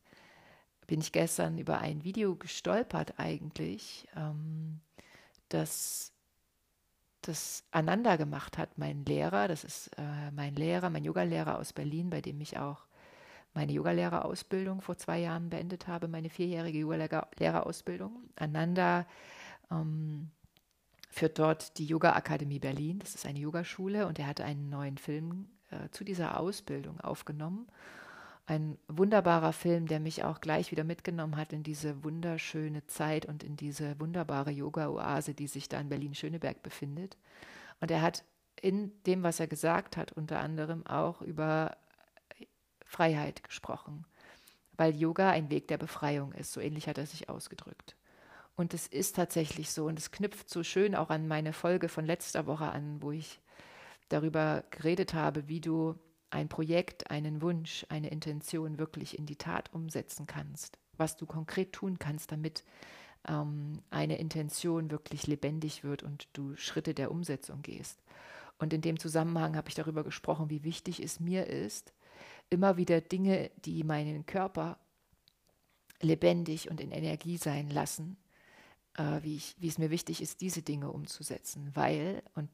bin 0.86 1.00
ich 1.00 1.12
gestern 1.12 1.58
über 1.58 1.78
ein 1.78 2.04
Video 2.04 2.36
gestolpert 2.36 3.18
eigentlich, 3.18 4.08
ähm, 4.16 4.80
das 5.48 6.12
das 7.22 7.64
Ananda 7.70 8.16
gemacht 8.16 8.56
hat, 8.56 8.78
mein 8.78 9.04
Lehrer, 9.04 9.46
das 9.46 9.64
ist 9.64 9.88
äh, 9.98 10.30
mein 10.32 10.54
Lehrer, 10.54 10.90
mein 10.90 11.04
Yogalehrer 11.04 11.58
aus 11.58 11.72
Berlin, 11.72 12.10
bei 12.10 12.20
dem 12.20 12.40
ich 12.40 12.58
auch 12.58 12.86
meine 13.52 13.72
Yogalehrerausbildung 13.72 14.80
vor 14.80 14.96
zwei 14.96 15.18
Jahren 15.18 15.50
beendet 15.50 15.88
habe, 15.88 16.08
meine 16.08 16.30
vierjährige 16.30 16.78
Yogalehrerausbildung. 16.78 18.30
Ananda 18.36 19.06
ähm, 19.70 20.30
führt 21.10 21.38
dort 21.38 21.76
die 21.78 21.86
Yoga 21.86 22.12
Akademie 22.12 22.60
Berlin, 22.60 23.00
das 23.00 23.14
ist 23.14 23.26
eine 23.26 23.40
Yogaschule 23.40 24.06
und 24.06 24.18
er 24.18 24.28
hat 24.28 24.40
einen 24.40 24.70
neuen 24.70 24.98
Film 24.98 25.48
äh, 25.70 25.88
zu 25.90 26.04
dieser 26.04 26.38
Ausbildung 26.38 27.00
aufgenommen. 27.00 27.68
Ein 28.46 28.78
wunderbarer 28.88 29.52
Film, 29.52 29.86
der 29.86 30.00
mich 30.00 30.24
auch 30.24 30.40
gleich 30.40 30.72
wieder 30.72 30.82
mitgenommen 30.82 31.36
hat 31.36 31.52
in 31.52 31.62
diese 31.62 32.02
wunderschöne 32.02 32.84
Zeit 32.86 33.26
und 33.26 33.44
in 33.44 33.56
diese 33.56 33.98
wunderbare 34.00 34.50
Yoga-Oase, 34.50 35.34
die 35.34 35.46
sich 35.46 35.68
da 35.68 35.78
in 35.78 35.88
Berlin-Schöneberg 35.88 36.62
befindet. 36.62 37.16
Und 37.80 37.90
er 37.90 38.02
hat 38.02 38.24
in 38.60 38.92
dem, 39.04 39.22
was 39.22 39.38
er 39.40 39.46
gesagt 39.46 39.96
hat, 39.96 40.12
unter 40.12 40.40
anderem 40.40 40.86
auch 40.86 41.22
über 41.22 41.76
Freiheit 42.84 43.44
gesprochen, 43.44 44.04
weil 44.76 44.96
Yoga 44.96 45.30
ein 45.30 45.50
Weg 45.50 45.68
der 45.68 45.78
Befreiung 45.78 46.32
ist. 46.32 46.52
So 46.52 46.60
ähnlich 46.60 46.88
hat 46.88 46.98
er 46.98 47.06
sich 47.06 47.28
ausgedrückt. 47.28 47.94
Und 48.56 48.74
es 48.74 48.86
ist 48.88 49.16
tatsächlich 49.16 49.70
so 49.70 49.86
und 49.86 49.98
es 49.98 50.10
knüpft 50.10 50.50
so 50.50 50.62
schön 50.62 50.94
auch 50.94 51.10
an 51.10 51.28
meine 51.28 51.52
Folge 51.52 51.88
von 51.88 52.04
letzter 52.04 52.46
Woche 52.46 52.70
an, 52.70 53.00
wo 53.00 53.12
ich 53.12 53.40
darüber 54.10 54.64
geredet 54.70 55.14
habe, 55.14 55.48
wie 55.48 55.60
du 55.60 55.94
ein 56.30 56.48
Projekt, 56.48 57.10
einen 57.10 57.42
Wunsch, 57.42 57.86
eine 57.88 58.10
Intention 58.10 58.78
wirklich 58.78 59.18
in 59.18 59.26
die 59.26 59.36
Tat 59.36 59.72
umsetzen 59.72 60.26
kannst, 60.26 60.78
was 60.96 61.16
du 61.16 61.26
konkret 61.26 61.72
tun 61.72 61.98
kannst, 61.98 62.30
damit 62.30 62.64
ähm, 63.26 63.82
eine 63.90 64.18
Intention 64.18 64.90
wirklich 64.90 65.26
lebendig 65.26 65.82
wird 65.82 66.02
und 66.02 66.28
du 66.32 66.56
Schritte 66.56 66.94
der 66.94 67.10
Umsetzung 67.10 67.62
gehst. 67.62 68.02
Und 68.58 68.72
in 68.72 68.82
dem 68.82 68.98
Zusammenhang 68.98 69.56
habe 69.56 69.68
ich 69.68 69.74
darüber 69.74 70.04
gesprochen, 70.04 70.50
wie 70.50 70.64
wichtig 70.64 71.02
es 71.02 71.18
mir 71.18 71.46
ist, 71.46 71.92
immer 72.50 72.76
wieder 72.76 73.00
Dinge, 73.00 73.50
die 73.64 73.84
meinen 73.84 74.26
Körper 74.26 74.78
lebendig 76.00 76.70
und 76.70 76.80
in 76.80 76.90
Energie 76.90 77.38
sein 77.38 77.70
lassen, 77.70 78.16
äh, 78.96 79.22
wie, 79.22 79.36
ich, 79.36 79.56
wie 79.58 79.68
es 79.68 79.78
mir 79.78 79.90
wichtig 79.90 80.20
ist, 80.20 80.40
diese 80.40 80.62
Dinge 80.62 80.90
umzusetzen, 80.90 81.70
weil, 81.74 82.22
und 82.34 82.50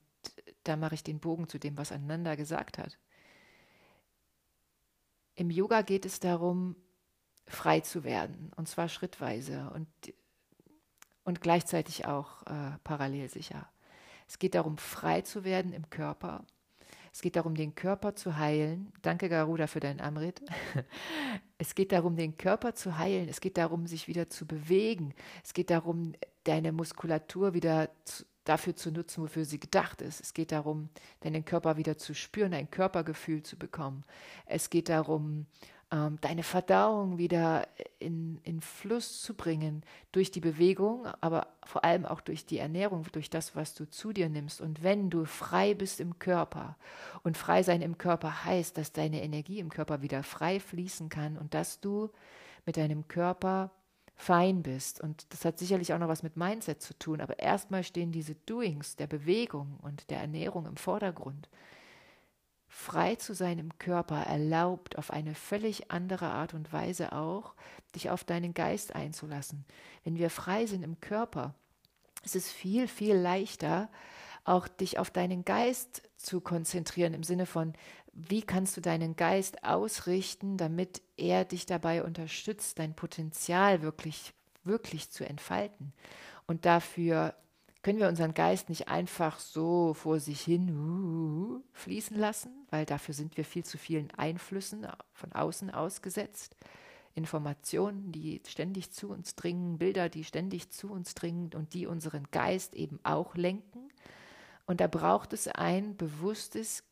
da 0.69 0.77
mache 0.77 0.95
ich 0.95 1.03
den 1.03 1.21
Bogen 1.21 1.49
zu 1.49 1.59
dem, 1.59 1.77
was 1.77 1.93
Ananda 1.93 2.35
gesagt 2.35 2.79
hat. 2.79 2.99
Im 5.35 5.51
Yoga 5.51 5.83
geht 5.83 6.07
es 6.07 6.21
darum, 6.21 6.77
frei 7.47 7.81
zu 7.81 8.05
werden, 8.05 8.51
und 8.57 8.69
zwar 8.69 8.89
schrittweise 8.89 9.71
und, 9.75 9.87
und 11.25 11.41
gleichzeitig 11.41 12.07
auch 12.07 12.43
äh, 12.47 12.79
parallel 12.83 13.29
sicher. 13.29 13.69
Es 14.27 14.39
geht 14.39 14.55
darum, 14.55 14.79
frei 14.79 15.21
zu 15.21 15.45
werden 15.45 15.73
im 15.73 15.89
Körper. 15.91 16.45
Es 17.13 17.23
geht 17.23 17.37
darum, 17.37 17.55
den 17.55 17.75
Körper 17.75 18.15
zu 18.15 18.37
heilen. 18.37 18.93
Danke, 19.01 19.29
Garuda, 19.29 19.69
für 19.69 19.81
dein 19.81 20.01
Amrit. 20.01 20.43
Es 21.59 21.75
geht 21.75 21.93
darum, 21.93 22.17
den 22.17 22.37
Körper 22.37 22.75
zu 22.75 22.99
heilen. 22.99 23.31
Es 23.31 23.41
geht 23.41 23.57
darum, 23.57 23.87
sich 23.87 24.09
wieder 24.09 24.29
zu 24.29 24.47
bewegen. 24.47 25.15
Es 25.43 25.55
geht 25.55 25.71
darum, 25.71 26.13
deine 26.45 26.71
Muskulatur 26.71 27.55
wieder 27.55 27.89
zu, 28.05 28.27
dafür 28.49 28.75
zu 28.77 28.91
nutzen, 28.91 29.23
wofür 29.23 29.45
sie 29.45 29.61
gedacht 29.61 30.03
ist. 30.03 30.21
Es 30.21 30.35
geht 30.35 30.53
darum, 30.53 30.89
deinen 31.21 31.45
Körper 31.45 31.77
wieder 31.77 31.99
zu 31.99 32.15
spüren, 32.15 32.55
ein 32.55 32.71
Körpergefühl 32.71 33.43
zu 33.43 33.59
bekommen. 33.59 34.05
Es 34.47 34.71
geht 34.71 34.89
darum, 34.89 35.47
ähm, 35.93 36.19
deine 36.21 36.43
Verdauung 36.43 37.17
wieder 37.17 37.69
in, 38.01 38.41
in 38.43 38.61
Fluss 38.61 39.23
zu 39.23 39.35
bringen 39.35 39.85
durch 40.11 40.33
die 40.33 40.41
Bewegung, 40.41 41.07
aber 41.21 41.47
vor 41.65 41.85
allem 41.85 42.05
auch 42.05 42.21
durch 42.21 42.45
die 42.45 42.59
Ernährung, 42.59 43.07
durch 43.13 43.31
das, 43.31 43.55
was 43.55 43.75
du 43.75 43.89
zu 43.89 44.13
dir 44.13 44.29
nimmst. 44.29 44.61
Und 44.61 44.83
wenn 44.83 45.11
du 45.11 45.25
frei 45.27 45.75
bist 45.75 46.01
im 46.01 46.19
Körper 46.19 46.77
und 47.23 47.39
frei 47.39 47.63
sein 47.63 47.83
im 47.83 47.99
Körper 47.99 48.45
heißt, 48.45 48.77
dass 48.77 48.93
deine 48.93 49.23
Energie 49.23 49.61
im 49.61 49.69
Körper 49.69 50.03
wieder 50.03 50.23
frei 50.25 50.59
fließen 50.59 51.09
kann 51.09 51.39
und 51.39 51.55
dass 51.55 51.81
du 51.81 52.11
mit 52.65 52.77
deinem 52.77 53.07
Körper 53.07 53.71
fein 54.17 54.63
bist. 54.63 55.01
Und 55.01 55.27
das 55.33 55.45
hat 55.45 55.59
sicherlich 55.59 55.93
auch 55.93 55.99
noch 55.99 56.09
was 56.09 56.23
mit 56.23 56.37
Mindset 56.37 56.83
zu 56.83 56.99
tun, 56.99 57.21
aber 57.21 57.39
erstmal 57.39 57.85
stehen 57.85 58.13
diese 58.13 58.35
Doings 58.35 58.97
der 58.97 59.07
Bewegung 59.07 59.79
und 59.83 60.11
der 60.11 60.19
Ernährung 60.19 60.67
im 60.67 60.77
Vordergrund. 60.77 61.49
Frei 62.69 63.15
zu 63.15 63.35
sein 63.35 63.59
im 63.59 63.79
Körper 63.79 64.23
erlaubt 64.23 64.99
auf 64.99 65.11
eine 65.11 65.35
völlig 65.35 65.91
andere 65.91 66.27
Art 66.27 66.53
und 66.53 66.73
Weise 66.73 67.13
auch, 67.13 67.55
dich 67.95 68.11
auf 68.11 68.25
deinen 68.25 68.55
Geist 68.55 68.95
einzulassen. 68.95 69.65
Wenn 70.05 70.17
wir 70.17 70.31
frei 70.31 70.67
sind 70.67 70.83
im 70.83 71.01
Körper, 71.01 71.55
Es 72.23 72.35
ist 72.35 72.51
viel, 72.51 72.89
viel 72.89 73.15
leichter, 73.15 73.89
auch 74.45 74.67
dich 74.67 74.99
auf 74.99 75.11
deinen 75.11 75.45
Geist 75.45 76.03
zu 76.17 76.41
konzentrieren 76.41 77.15
im 77.15 77.23
Sinne 77.23 77.47
von, 77.47 77.73
wie 78.17 78.43
kannst 78.43 78.77
du 78.77 78.81
deinen 78.81 79.15
Geist 79.15 79.63
ausrichten, 79.63 80.57
damit 80.57 81.03
er 81.19 81.45
dich 81.45 81.67
dabei 81.67 82.03
unterstützt, 82.03 82.79
dein 82.79 82.95
Potenzial 82.95 83.83
wirklich, 83.83 84.33
wirklich 84.65 85.11
zu 85.11 85.29
entfalten. 85.29 85.93
Und 86.47 86.65
dafür 86.65 87.35
können 87.83 87.99
wir 87.99 88.09
unseren 88.09 88.33
Geist 88.33 88.71
nicht 88.71 88.89
einfach 88.89 89.39
so 89.39 89.93
vor 89.93 90.19
sich 90.19 90.41
hin 90.41 90.71
uh, 90.71 91.63
fließen 91.73 92.17
lassen, 92.17 92.51
weil 92.71 92.87
dafür 92.87 93.15
sind 93.15 93.37
wir 93.37 93.45
viel 93.45 93.65
zu 93.65 93.77
vielen 93.77 94.11
Einflüssen 94.13 94.87
von 95.13 95.33
außen 95.33 95.71
ausgesetzt. 95.71 96.57
Informationen, 97.15 98.13
die 98.13 98.41
ständig 98.49 98.93
zu 98.93 99.11
uns 99.11 99.37
dringen, 99.37 99.79
Bilder, 99.79 100.09
die 100.09 100.25
ständig 100.25 100.71
zu 100.71 100.91
uns 100.91 101.15
dringen 101.15 101.51
und 101.55 101.75
die 101.75 101.87
unseren 101.87 102.25
Geist 102.31 102.75
eben 102.75 102.99
auch 103.05 103.37
lenken. 103.37 103.89
Und 104.67 104.81
da 104.81 104.87
braucht 104.87 105.33
es 105.33 105.49
ein 105.49 105.97
bewusstes, 105.97 106.83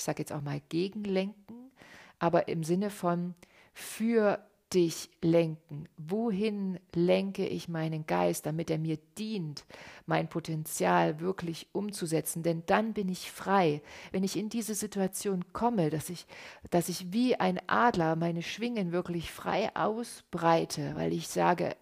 ich 0.00 0.04
sage 0.04 0.22
jetzt 0.22 0.32
auch 0.32 0.40
mal 0.40 0.62
Gegenlenken, 0.70 1.70
aber 2.18 2.48
im 2.48 2.64
Sinne 2.64 2.88
von 2.88 3.34
für 3.74 4.42
dich 4.72 5.10
lenken? 5.20 5.90
Wohin 5.98 6.80
lenke 6.94 7.46
ich 7.46 7.68
meinen 7.68 8.06
Geist, 8.06 8.46
damit 8.46 8.70
er 8.70 8.78
mir 8.78 8.96
dient, 9.18 9.66
mein 10.06 10.30
Potenzial 10.30 11.20
wirklich 11.20 11.68
umzusetzen? 11.72 12.42
Denn 12.42 12.62
dann 12.64 12.94
bin 12.94 13.10
ich 13.10 13.30
frei. 13.30 13.82
Wenn 14.10 14.24
ich 14.24 14.38
in 14.38 14.48
diese 14.48 14.74
Situation 14.74 15.52
komme, 15.52 15.90
dass 15.90 16.08
ich, 16.08 16.26
dass 16.70 16.88
ich 16.88 17.12
wie 17.12 17.36
ein 17.36 17.60
Adler 17.66 18.16
meine 18.16 18.42
Schwingen 18.42 18.92
wirklich 18.92 19.30
frei 19.30 19.70
ausbreite, 19.76 20.96
weil 20.96 21.12
ich 21.12 21.28
sage, 21.28 21.76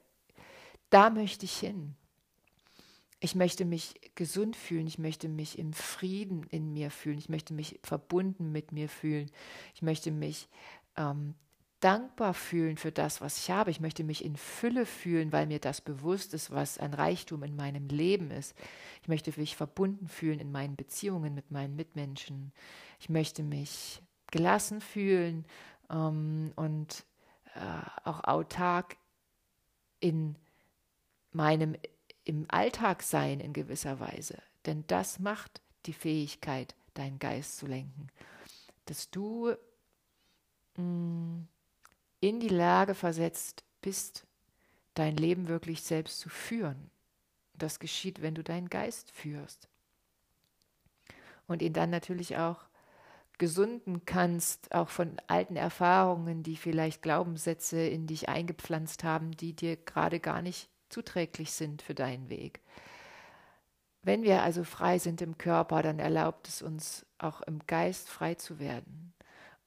da 0.91 1.11
möchte 1.11 1.45
ich 1.45 1.57
hin. 1.57 1.95
Ich 3.21 3.35
möchte 3.35 3.65
mich 3.65 3.95
gesund 4.15 4.55
fühlen, 4.55 4.87
ich 4.87 4.99
möchte 4.99 5.29
mich 5.29 5.59
im 5.59 5.73
Frieden 5.73 6.45
in 6.51 6.73
mir 6.73 6.91
fühlen, 6.91 7.19
ich 7.19 7.29
möchte 7.29 7.53
mich 7.53 7.81
verbunden 7.83 8.53
mit 8.53 8.71
mir 8.71 8.89
fühlen, 8.89 9.31
ich 9.75 9.83
möchte 9.83 10.13
mich 10.13 10.49
ähm, 10.97 11.35
dankbar 11.81 12.35
fühlen 12.35 12.77
für 12.77 12.93
das, 12.93 13.21
was 13.21 13.39
ich 13.39 13.51
habe. 13.51 13.71
Ich 13.71 13.81
möchte 13.81 14.03
mich 14.03 14.25
in 14.25 14.37
Fülle 14.37 14.85
fühlen, 14.87 15.33
weil 15.33 15.47
mir 15.47 15.61
das 15.61 15.81
bewusst 15.81 16.35
ist, 16.35 16.51
was 16.51 16.79
ein 16.79 16.95
Reichtum 16.95 17.43
in 17.43 17.57
meinem 17.57 17.89
Leben 17.89 18.31
ist. 18.31 18.55
Ich 19.03 19.09
möchte 19.09 19.33
mich 19.39 19.57
verbunden 19.57 20.09
fühlen 20.09 20.41
in 20.41 20.51
meinen 20.51 20.77
Beziehungen 20.77 21.35
mit 21.35 21.51
meinen 21.51 21.77
Mitmenschen. 21.77 22.53
Ich 22.99 23.09
möchte 23.09 23.43
mich 23.43 24.03
gelassen 24.31 24.81
fühlen 24.81 25.47
ähm, 25.91 26.53
und 26.57 27.05
äh, 27.55 28.09
auch 28.09 28.25
autark 28.25 28.97
in 30.01 30.37
meinem 31.33 31.77
im 32.29 32.45
Alltag 32.49 33.03
sein 33.03 33.41
in 33.41 33.55
gewisser 33.55 34.01
Weise. 34.01 34.37
Denn 34.67 34.85
das 34.87 35.19
macht 35.19 35.63
die 35.87 35.95
Fähigkeit, 35.95 36.75
deinen 36.93 37.19
Geist 37.19 37.57
zu 37.57 37.67
lenken. 37.67 38.09
Dass 38.85 39.11
du 39.11 39.55
mh, 40.77 40.83
mm, 40.83 41.49
in 42.21 42.41
die 42.41 42.49
Lage 42.49 42.95
versetzt 42.95 43.65
bist, 43.81 44.27
dein 44.93 45.17
Leben 45.17 45.49
wirklich 45.49 45.83
selbst 45.83 46.21
zu 46.21 46.29
führen. 46.29 46.91
Das 47.55 47.79
geschieht, 47.79 48.21
wenn 48.21 48.35
du 48.35 48.45
deinen 48.45 48.69
Geist 48.69 49.11
führst. 49.11 49.69
Und 51.47 51.63
ihn 51.63 51.73
dann 51.73 51.89
natürlich 51.89 52.37
auch 52.37 52.67
gesunden 53.39 54.05
kannst, 54.05 54.75
auch 54.75 54.91
von 54.91 55.17
alten 55.29 55.57
Erfahrungen, 55.57 56.43
die 56.43 56.57
vielleicht 56.57 57.01
Glaubenssätze 57.01 57.81
in 57.81 58.07
dich 58.07 58.29
eingepflanzt 58.29 59.03
haben, 59.03 59.31
die 59.31 59.55
dir 59.55 59.77
gerade 59.77 60.21
gar 60.21 60.43
nicht 60.43 60.69
zuträglich 60.89 61.53
sind 61.53 61.83
für 61.83 61.95
deinen 61.95 62.29
Weg. 62.29 62.61
Wenn 64.03 64.23
wir 64.23 64.43
also 64.43 64.65
frei 64.65 64.99
sind 64.99 65.21
im 65.21 65.37
Körper, 65.39 65.83
dann 65.83 65.99
erlaubt 65.99 66.49
es 66.49 66.63
uns 66.63 67.05
auch 67.19 67.43
im 67.43 67.61
Geist 67.67 68.09
frei 68.09 68.35
zu 68.35 68.59
werden. 68.59 69.13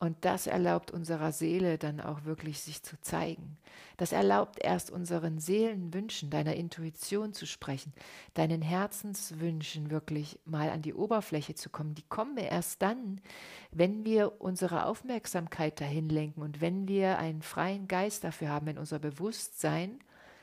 Und 0.01 0.25
das 0.25 0.47
erlaubt 0.47 0.89
unserer 0.89 1.31
Seele 1.31 1.77
dann 1.77 2.01
auch 2.01 2.25
wirklich 2.25 2.59
sich 2.61 2.81
zu 2.81 2.99
zeigen. 3.01 3.59
Das 3.97 4.13
erlaubt 4.13 4.57
erst 4.59 4.89
unseren 4.89 5.37
Seelenwünschen, 5.37 6.31
deiner 6.31 6.55
Intuition 6.55 7.33
zu 7.33 7.45
sprechen, 7.45 7.93
deinen 8.33 8.63
Herzenswünschen 8.63 9.91
wirklich 9.91 10.39
mal 10.43 10.71
an 10.71 10.81
die 10.81 10.95
Oberfläche 10.95 11.53
zu 11.53 11.69
kommen. 11.69 11.93
Die 11.93 12.07
kommen 12.09 12.37
erst 12.37 12.81
dann, 12.81 13.21
wenn 13.69 14.03
wir 14.03 14.41
unsere 14.41 14.87
Aufmerksamkeit 14.87 15.79
dahin 15.79 16.09
lenken 16.09 16.41
und 16.41 16.61
wenn 16.61 16.87
wir 16.87 17.19
einen 17.19 17.43
freien 17.43 17.87
Geist 17.87 18.23
dafür 18.23 18.49
haben, 18.49 18.65
wenn 18.65 18.79
unser 18.79 18.97
Bewusstsein 18.97 19.99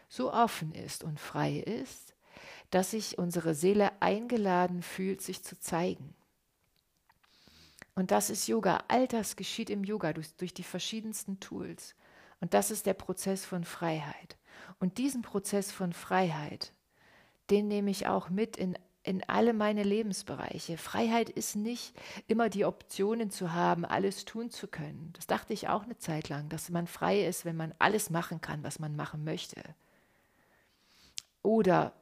so 0.08 0.32
offen 0.32 0.72
ist 0.72 1.04
und 1.04 1.20
frei 1.20 1.58
ist, 1.58 2.14
dass 2.70 2.92
sich 2.92 3.18
unsere 3.18 3.54
Seele 3.54 3.90
eingeladen 4.00 4.82
fühlt, 4.82 5.20
sich 5.22 5.42
zu 5.42 5.58
zeigen. 5.58 6.14
Und 7.94 8.10
das 8.10 8.30
ist 8.30 8.46
Yoga. 8.46 8.84
All 8.88 9.08
das 9.08 9.36
geschieht 9.36 9.70
im 9.70 9.84
Yoga 9.84 10.12
durch, 10.12 10.34
durch 10.36 10.54
die 10.54 10.62
verschiedensten 10.62 11.40
Tools. 11.40 11.94
Und 12.40 12.54
das 12.54 12.70
ist 12.70 12.86
der 12.86 12.94
Prozess 12.94 13.44
von 13.44 13.64
Freiheit. 13.64 14.36
Und 14.78 14.98
diesen 14.98 15.22
Prozess 15.22 15.72
von 15.72 15.92
Freiheit, 15.92 16.72
den 17.50 17.66
nehme 17.66 17.90
ich 17.90 18.06
auch 18.06 18.28
mit 18.28 18.56
in, 18.56 18.78
in 19.02 19.24
alle 19.28 19.52
meine 19.52 19.82
Lebensbereiche. 19.82 20.78
Freiheit 20.78 21.30
ist 21.30 21.56
nicht 21.56 21.92
immer 22.28 22.48
die 22.48 22.64
Optionen 22.64 23.30
zu 23.30 23.52
haben, 23.52 23.84
alles 23.84 24.24
tun 24.24 24.50
zu 24.50 24.68
können. 24.68 25.12
Das 25.16 25.26
dachte 25.26 25.52
ich 25.52 25.68
auch 25.68 25.82
eine 25.82 25.98
Zeit 25.98 26.28
lang, 26.28 26.48
dass 26.48 26.70
man 26.70 26.86
frei 26.86 27.24
ist, 27.24 27.44
wenn 27.44 27.56
man 27.56 27.74
alles 27.78 28.10
machen 28.10 28.40
kann, 28.40 28.62
was 28.62 28.78
man 28.78 28.94
machen 28.94 29.24
möchte. 29.24 29.62
Oder 31.48 31.94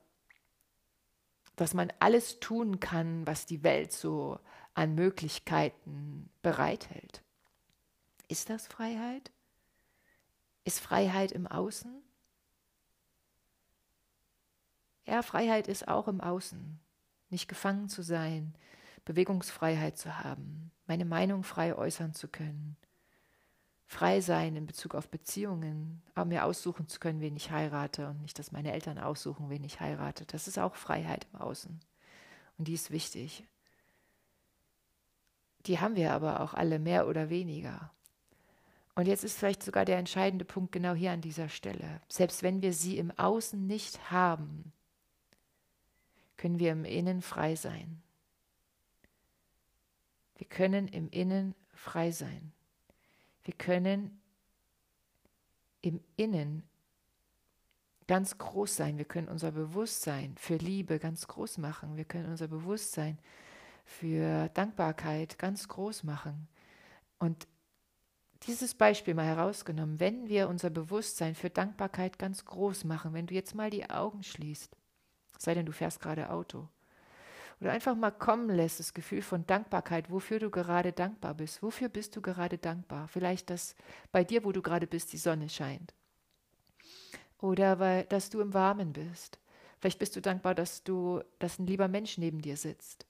dass 1.54 1.72
man 1.72 1.92
alles 2.00 2.40
tun 2.40 2.80
kann, 2.80 3.24
was 3.28 3.46
die 3.46 3.62
Welt 3.62 3.92
so 3.92 4.40
an 4.74 4.96
Möglichkeiten 4.96 6.28
bereithält. 6.42 7.22
Ist 8.26 8.50
das 8.50 8.66
Freiheit? 8.66 9.30
Ist 10.64 10.80
Freiheit 10.80 11.30
im 11.30 11.46
Außen? 11.46 12.02
Ja, 15.04 15.22
Freiheit 15.22 15.68
ist 15.68 15.86
auch 15.86 16.08
im 16.08 16.20
Außen. 16.20 16.80
Nicht 17.30 17.46
gefangen 17.46 17.88
zu 17.88 18.02
sein, 18.02 18.52
Bewegungsfreiheit 19.04 19.96
zu 19.96 20.24
haben, 20.24 20.72
meine 20.88 21.04
Meinung 21.04 21.44
frei 21.44 21.76
äußern 21.76 22.14
zu 22.14 22.26
können, 22.26 22.76
frei 23.86 24.20
sein 24.20 24.56
in 24.56 24.66
Bezug 24.66 24.94
auf 24.94 25.08
Beziehungen, 25.08 26.02
auch 26.14 26.24
mir 26.24 26.44
aussuchen 26.44 26.88
zu 26.88 26.98
können, 26.98 27.20
wen 27.20 27.36
ich 27.36 27.50
heirate 27.50 28.08
und 28.08 28.20
nicht, 28.20 28.38
dass 28.38 28.52
meine 28.52 28.72
Eltern 28.72 28.98
aussuchen, 28.98 29.48
wen 29.48 29.64
ich 29.64 29.80
heirate. 29.80 30.26
Das 30.26 30.48
ist 30.48 30.58
auch 30.58 30.74
Freiheit 30.74 31.26
im 31.32 31.40
Außen. 31.40 31.80
Und 32.58 32.68
die 32.68 32.74
ist 32.74 32.90
wichtig. 32.90 33.44
Die 35.66 35.80
haben 35.80 35.96
wir 35.96 36.12
aber 36.12 36.40
auch 36.40 36.54
alle 36.54 36.78
mehr 36.78 37.08
oder 37.08 37.28
weniger. 37.30 37.92
Und 38.94 39.06
jetzt 39.06 39.24
ist 39.24 39.38
vielleicht 39.38 39.62
sogar 39.62 39.84
der 39.84 39.98
entscheidende 39.98 40.44
Punkt 40.44 40.72
genau 40.72 40.94
hier 40.94 41.12
an 41.12 41.20
dieser 41.20 41.48
Stelle. 41.48 42.00
Selbst 42.08 42.42
wenn 42.42 42.62
wir 42.62 42.72
sie 42.72 42.98
im 42.98 43.10
Außen 43.10 43.66
nicht 43.66 44.10
haben, 44.10 44.72
können 46.36 46.58
wir 46.58 46.72
im 46.72 46.84
Innen 46.84 47.22
frei 47.22 47.56
sein. 47.56 48.02
Wir 50.36 50.46
können 50.46 50.88
im 50.88 51.08
Innen 51.10 51.54
frei 51.74 52.10
sein. 52.10 52.52
Wir 53.46 53.54
können 53.54 54.20
im 55.80 56.00
Innen 56.16 56.64
ganz 58.08 58.38
groß 58.38 58.74
sein. 58.74 58.98
Wir 58.98 59.04
können 59.04 59.28
unser 59.28 59.52
Bewusstsein 59.52 60.34
für 60.36 60.56
Liebe 60.56 60.98
ganz 60.98 61.28
groß 61.28 61.58
machen. 61.58 61.96
Wir 61.96 62.04
können 62.04 62.28
unser 62.28 62.48
Bewusstsein 62.48 63.18
für 63.84 64.48
Dankbarkeit 64.48 65.38
ganz 65.38 65.68
groß 65.68 66.02
machen. 66.02 66.48
Und 67.20 67.46
dieses 68.48 68.74
Beispiel 68.74 69.14
mal 69.14 69.26
herausgenommen, 69.26 70.00
wenn 70.00 70.28
wir 70.28 70.48
unser 70.48 70.70
Bewusstsein 70.70 71.36
für 71.36 71.48
Dankbarkeit 71.48 72.18
ganz 72.18 72.44
groß 72.44 72.82
machen, 72.82 73.14
wenn 73.14 73.28
du 73.28 73.34
jetzt 73.34 73.54
mal 73.54 73.70
die 73.70 73.88
Augen 73.88 74.24
schließt, 74.24 74.76
sei 75.38 75.54
denn 75.54 75.66
du 75.66 75.72
fährst 75.72 76.00
gerade 76.00 76.30
Auto, 76.30 76.68
oder 77.60 77.72
einfach 77.72 77.94
mal 77.94 78.10
kommen 78.10 78.50
lässt, 78.50 78.80
das 78.80 78.92
Gefühl 78.92 79.22
von 79.22 79.46
Dankbarkeit, 79.46 80.10
wofür 80.10 80.38
du 80.38 80.50
gerade 80.50 80.92
dankbar 80.92 81.34
bist, 81.34 81.62
wofür 81.62 81.88
bist 81.88 82.14
du 82.16 82.20
gerade 82.20 82.58
dankbar? 82.58 83.08
Vielleicht, 83.08 83.50
dass 83.50 83.74
bei 84.12 84.24
dir, 84.24 84.44
wo 84.44 84.52
du 84.52 84.60
gerade 84.60 84.86
bist, 84.86 85.12
die 85.12 85.18
Sonne 85.18 85.48
scheint. 85.48 85.94
Oder 87.40 87.78
weil, 87.78 88.04
dass 88.04 88.30
du 88.30 88.40
im 88.40 88.54
Warmen 88.54 88.92
bist. 88.92 89.38
Vielleicht 89.80 89.98
bist 89.98 90.16
du 90.16 90.20
dankbar, 90.20 90.54
dass 90.54 90.84
du, 90.84 91.22
dass 91.38 91.58
ein 91.58 91.66
lieber 91.66 91.88
Mensch 91.88 92.18
neben 92.18 92.40
dir 92.40 92.56
sitzt. 92.56 93.06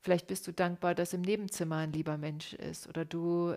Vielleicht 0.00 0.26
bist 0.26 0.46
du 0.46 0.52
dankbar, 0.52 0.94
dass 0.94 1.12
im 1.12 1.22
Nebenzimmer 1.22 1.76
ein 1.76 1.92
lieber 1.92 2.16
Mensch 2.16 2.54
ist 2.54 2.88
oder 2.88 3.04
du 3.04 3.56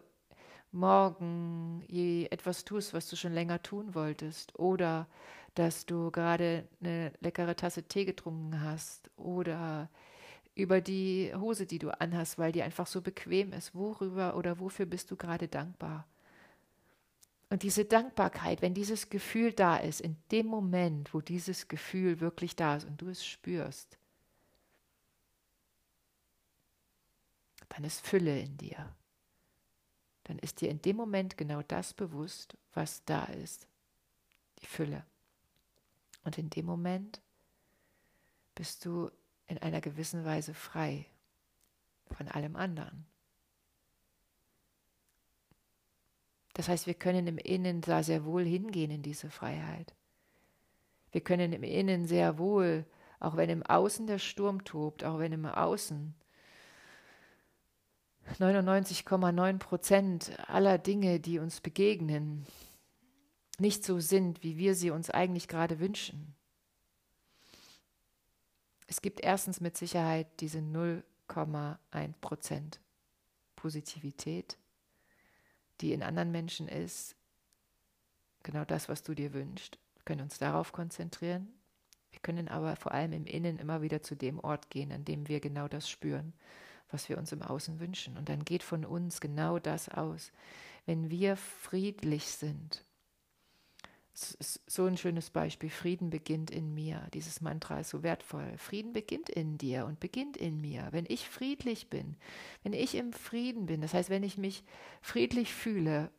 morgen 0.71 1.83
etwas 1.89 2.63
tust, 2.65 2.93
was 2.93 3.09
du 3.09 3.15
schon 3.15 3.33
länger 3.33 3.61
tun 3.61 3.95
wolltest 3.95 4.57
oder 4.57 5.07
dass 5.55 5.85
du 5.85 6.11
gerade 6.11 6.67
eine 6.81 7.11
leckere 7.21 7.55
Tasse 7.55 7.83
Tee 7.83 8.05
getrunken 8.05 8.61
hast 8.61 9.09
oder 9.17 9.89
über 10.59 10.81
die 10.81 11.33
Hose, 11.35 11.65
die 11.65 11.79
du 11.79 11.89
anhast, 11.99 12.37
weil 12.37 12.51
die 12.51 12.61
einfach 12.61 12.87
so 12.87 13.01
bequem 13.01 13.53
ist. 13.53 13.73
Worüber 13.73 14.35
oder 14.35 14.59
wofür 14.59 14.85
bist 14.85 15.09
du 15.11 15.15
gerade 15.15 15.47
dankbar? 15.47 16.07
Und 17.49 17.63
diese 17.63 17.85
Dankbarkeit, 17.85 18.61
wenn 18.61 18.75
dieses 18.75 19.09
Gefühl 19.09 19.53
da 19.53 19.77
ist, 19.77 20.01
in 20.01 20.17
dem 20.31 20.45
Moment, 20.45 21.13
wo 21.13 21.21
dieses 21.21 21.67
Gefühl 21.67 22.19
wirklich 22.19 22.55
da 22.55 22.75
ist 22.75 22.85
und 22.85 23.01
du 23.01 23.09
es 23.09 23.25
spürst, 23.25 23.97
dann 27.69 27.83
ist 27.83 28.05
Fülle 28.05 28.39
in 28.39 28.57
dir. 28.57 28.95
Dann 30.25 30.37
ist 30.39 30.61
dir 30.61 30.69
in 30.69 30.81
dem 30.81 30.95
Moment 30.95 31.37
genau 31.37 31.63
das 31.63 31.93
bewusst, 31.93 32.55
was 32.73 33.03
da 33.05 33.25
ist. 33.25 33.67
Die 34.61 34.67
Fülle. 34.67 35.05
Und 36.23 36.37
in 36.37 36.49
dem 36.49 36.65
Moment 36.65 37.21
bist 38.53 38.85
du 38.85 39.09
in 39.49 39.57
einer 39.57 39.81
gewissen 39.81 40.23
Weise 40.23 40.53
frei 40.53 41.05
von 42.11 42.27
allem 42.27 42.55
anderen. 42.55 43.05
Das 46.53 46.67
heißt, 46.67 46.87
wir 46.87 46.93
können 46.93 47.27
im 47.27 47.37
Innen 47.37 47.81
da 47.81 48.03
sehr 48.03 48.25
wohl 48.25 48.43
hingehen 48.43 48.91
in 48.91 49.01
diese 49.01 49.29
Freiheit. 49.29 49.95
Wir 51.11 51.21
können 51.21 51.53
im 51.53 51.63
Innen 51.63 52.05
sehr 52.05 52.37
wohl, 52.37 52.85
auch 53.19 53.35
wenn 53.37 53.49
im 53.49 53.63
Außen 53.63 54.07
der 54.07 54.19
Sturm 54.19 54.63
tobt, 54.63 55.03
auch 55.03 55.19
wenn 55.19 55.31
im 55.31 55.45
Außen 55.45 56.13
99,9 58.37 59.57
Prozent 59.57 60.49
aller 60.49 60.77
Dinge, 60.77 61.19
die 61.19 61.39
uns 61.39 61.61
begegnen, 61.61 62.45
nicht 63.57 63.83
so 63.83 63.99
sind, 63.99 64.43
wie 64.43 64.57
wir 64.57 64.75
sie 64.75 64.91
uns 64.91 65.09
eigentlich 65.09 65.47
gerade 65.47 65.79
wünschen. 65.79 66.35
Es 68.89 69.03
gibt 69.03 69.21
erstens 69.21 69.61
mit 69.61 69.77
Sicherheit 69.77 70.27
diese 70.39 70.57
0,1 70.57 71.77
Prozent 72.21 72.79
Positivität, 73.55 74.57
die 75.79 75.93
in 75.93 76.01
anderen 76.01 76.31
Menschen 76.31 76.67
ist, 76.67 77.15
genau 78.41 78.65
das, 78.65 78.89
was 78.89 79.03
du 79.03 79.13
dir 79.13 79.31
wünschst. 79.33 79.77
Wir 79.93 80.03
können 80.05 80.21
uns 80.21 80.39
darauf 80.39 80.71
konzentrieren. 80.71 81.49
Wir 82.09 82.19
können 82.21 82.47
aber 82.47 82.75
vor 82.77 82.91
allem 82.91 83.13
im 83.13 83.27
Innen 83.27 83.59
immer 83.59 83.83
wieder 83.83 84.01
zu 84.01 84.15
dem 84.15 84.39
Ort 84.39 84.71
gehen, 84.71 84.91
an 84.91 85.05
dem 85.05 85.27
wir 85.27 85.39
genau 85.39 85.67
das 85.67 85.87
spüren, 85.87 86.33
was 86.89 87.09
wir 87.09 87.19
uns 87.19 87.31
im 87.31 87.43
Außen 87.43 87.79
wünschen. 87.79 88.17
Und 88.17 88.27
dann 88.27 88.43
geht 88.43 88.63
von 88.63 88.85
uns 88.85 89.21
genau 89.21 89.59
das 89.59 89.89
aus. 89.89 90.31
Wenn 90.87 91.11
wir 91.11 91.37
friedlich 91.37 92.25
sind, 92.25 92.83
so 94.67 94.85
ein 94.85 94.97
schönes 94.97 95.29
Beispiel. 95.29 95.69
Frieden 95.69 96.09
beginnt 96.09 96.51
in 96.51 96.73
mir. 96.73 97.07
Dieses 97.13 97.41
Mantra 97.41 97.79
ist 97.79 97.89
so 97.89 98.03
wertvoll. 98.03 98.57
Frieden 98.57 98.93
beginnt 98.93 99.29
in 99.29 99.57
dir 99.57 99.85
und 99.85 99.99
beginnt 99.99 100.37
in 100.37 100.59
mir. 100.61 100.87
Wenn 100.91 101.05
ich 101.07 101.27
friedlich 101.27 101.89
bin, 101.89 102.15
wenn 102.63 102.73
ich 102.73 102.95
im 102.95 103.13
Frieden 103.13 103.65
bin, 103.65 103.81
das 103.81 103.93
heißt, 103.93 104.09
wenn 104.09 104.23
ich 104.23 104.37
mich 104.37 104.63
friedlich 105.01 105.53
fühle, 105.53 106.11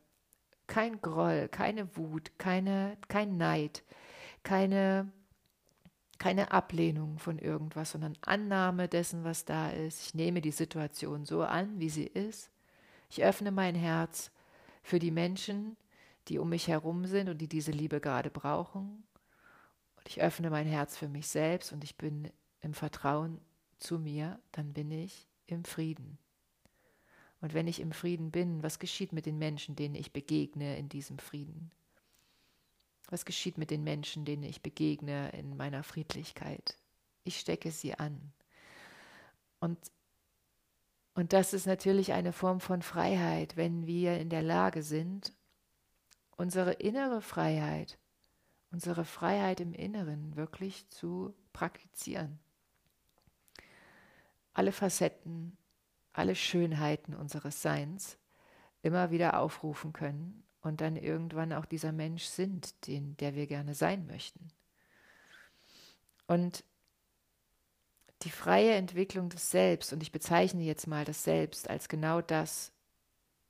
kein 0.67 1.01
Groll, 1.01 1.47
keine 1.49 1.95
Wut, 1.97 2.31
keine, 2.37 2.97
kein 3.07 3.37
Neid, 3.37 3.83
keine, 4.43 5.11
keine 6.17 6.51
Ablehnung 6.51 7.19
von 7.19 7.39
irgendwas, 7.39 7.91
sondern 7.91 8.17
Annahme 8.21 8.87
dessen, 8.87 9.23
was 9.23 9.45
da 9.45 9.69
ist. 9.69 10.07
Ich 10.07 10.13
nehme 10.15 10.41
die 10.41 10.51
Situation 10.51 11.25
so 11.25 11.43
an, 11.43 11.79
wie 11.79 11.89
sie 11.89 12.07
ist. 12.07 12.51
Ich 13.09 13.23
öffne 13.23 13.51
mein 13.51 13.75
Herz 13.75 14.31
für 14.81 14.99
die 14.99 15.11
Menschen, 15.11 15.75
die 16.27 16.39
um 16.39 16.49
mich 16.49 16.67
herum 16.67 17.05
sind 17.05 17.29
und 17.29 17.39
die 17.39 17.47
diese 17.47 17.71
Liebe 17.71 17.99
gerade 17.99 18.29
brauchen. 18.29 19.03
Und 19.97 20.07
ich 20.07 20.21
öffne 20.21 20.49
mein 20.49 20.67
Herz 20.67 20.97
für 20.97 21.09
mich 21.09 21.27
selbst 21.27 21.71
und 21.71 21.83
ich 21.83 21.97
bin 21.97 22.31
im 22.61 22.73
Vertrauen 22.73 23.39
zu 23.77 23.99
mir, 23.99 24.39
dann 24.51 24.73
bin 24.73 24.91
ich 24.91 25.27
im 25.47 25.63
Frieden. 25.63 26.17
Und 27.41 27.55
wenn 27.55 27.67
ich 27.67 27.79
im 27.79 27.91
Frieden 27.91 28.31
bin, 28.31 28.61
was 28.61 28.77
geschieht 28.77 29.13
mit 29.13 29.25
den 29.25 29.39
Menschen, 29.39 29.75
denen 29.75 29.95
ich 29.95 30.13
begegne 30.13 30.77
in 30.77 30.89
diesem 30.89 31.17
Frieden? 31.17 31.71
Was 33.09 33.25
geschieht 33.25 33.57
mit 33.57 33.71
den 33.71 33.83
Menschen, 33.83 34.25
denen 34.25 34.43
ich 34.43 34.61
begegne 34.61 35.31
in 35.31 35.57
meiner 35.57 35.83
Friedlichkeit? 35.83 36.77
Ich 37.23 37.39
stecke 37.39 37.71
sie 37.71 37.95
an. 37.95 38.31
Und, 39.59 39.77
und 41.15 41.33
das 41.33 41.53
ist 41.53 41.65
natürlich 41.65 42.13
eine 42.13 42.31
Form 42.31 42.59
von 42.59 42.81
Freiheit, 42.81 43.57
wenn 43.57 43.85
wir 43.85 44.17
in 44.19 44.29
der 44.29 44.43
Lage 44.43 44.83
sind, 44.83 45.33
unsere 46.41 46.73
innere 46.73 47.21
Freiheit, 47.21 47.99
unsere 48.71 49.05
Freiheit 49.05 49.59
im 49.59 49.73
Inneren 49.73 50.35
wirklich 50.35 50.89
zu 50.89 51.35
praktizieren. 51.53 52.39
Alle 54.51 54.71
Facetten, 54.71 55.55
alle 56.13 56.33
Schönheiten 56.33 57.13
unseres 57.13 57.61
Seins 57.61 58.17
immer 58.81 59.11
wieder 59.11 59.39
aufrufen 59.39 59.93
können 59.93 60.43
und 60.61 60.81
dann 60.81 60.95
irgendwann 60.95 61.53
auch 61.53 61.65
dieser 61.67 61.91
Mensch 61.91 62.23
sind, 62.23 62.87
den, 62.87 63.15
der 63.17 63.35
wir 63.35 63.45
gerne 63.45 63.75
sein 63.75 64.07
möchten. 64.07 64.51
Und 66.25 66.63
die 68.23 68.31
freie 68.31 68.73
Entwicklung 68.73 69.29
des 69.29 69.51
Selbst, 69.51 69.93
und 69.93 70.01
ich 70.01 70.11
bezeichne 70.11 70.63
jetzt 70.63 70.87
mal 70.87 71.05
das 71.05 71.23
Selbst 71.23 71.69
als 71.69 71.87
genau 71.87 72.19
das, 72.19 72.71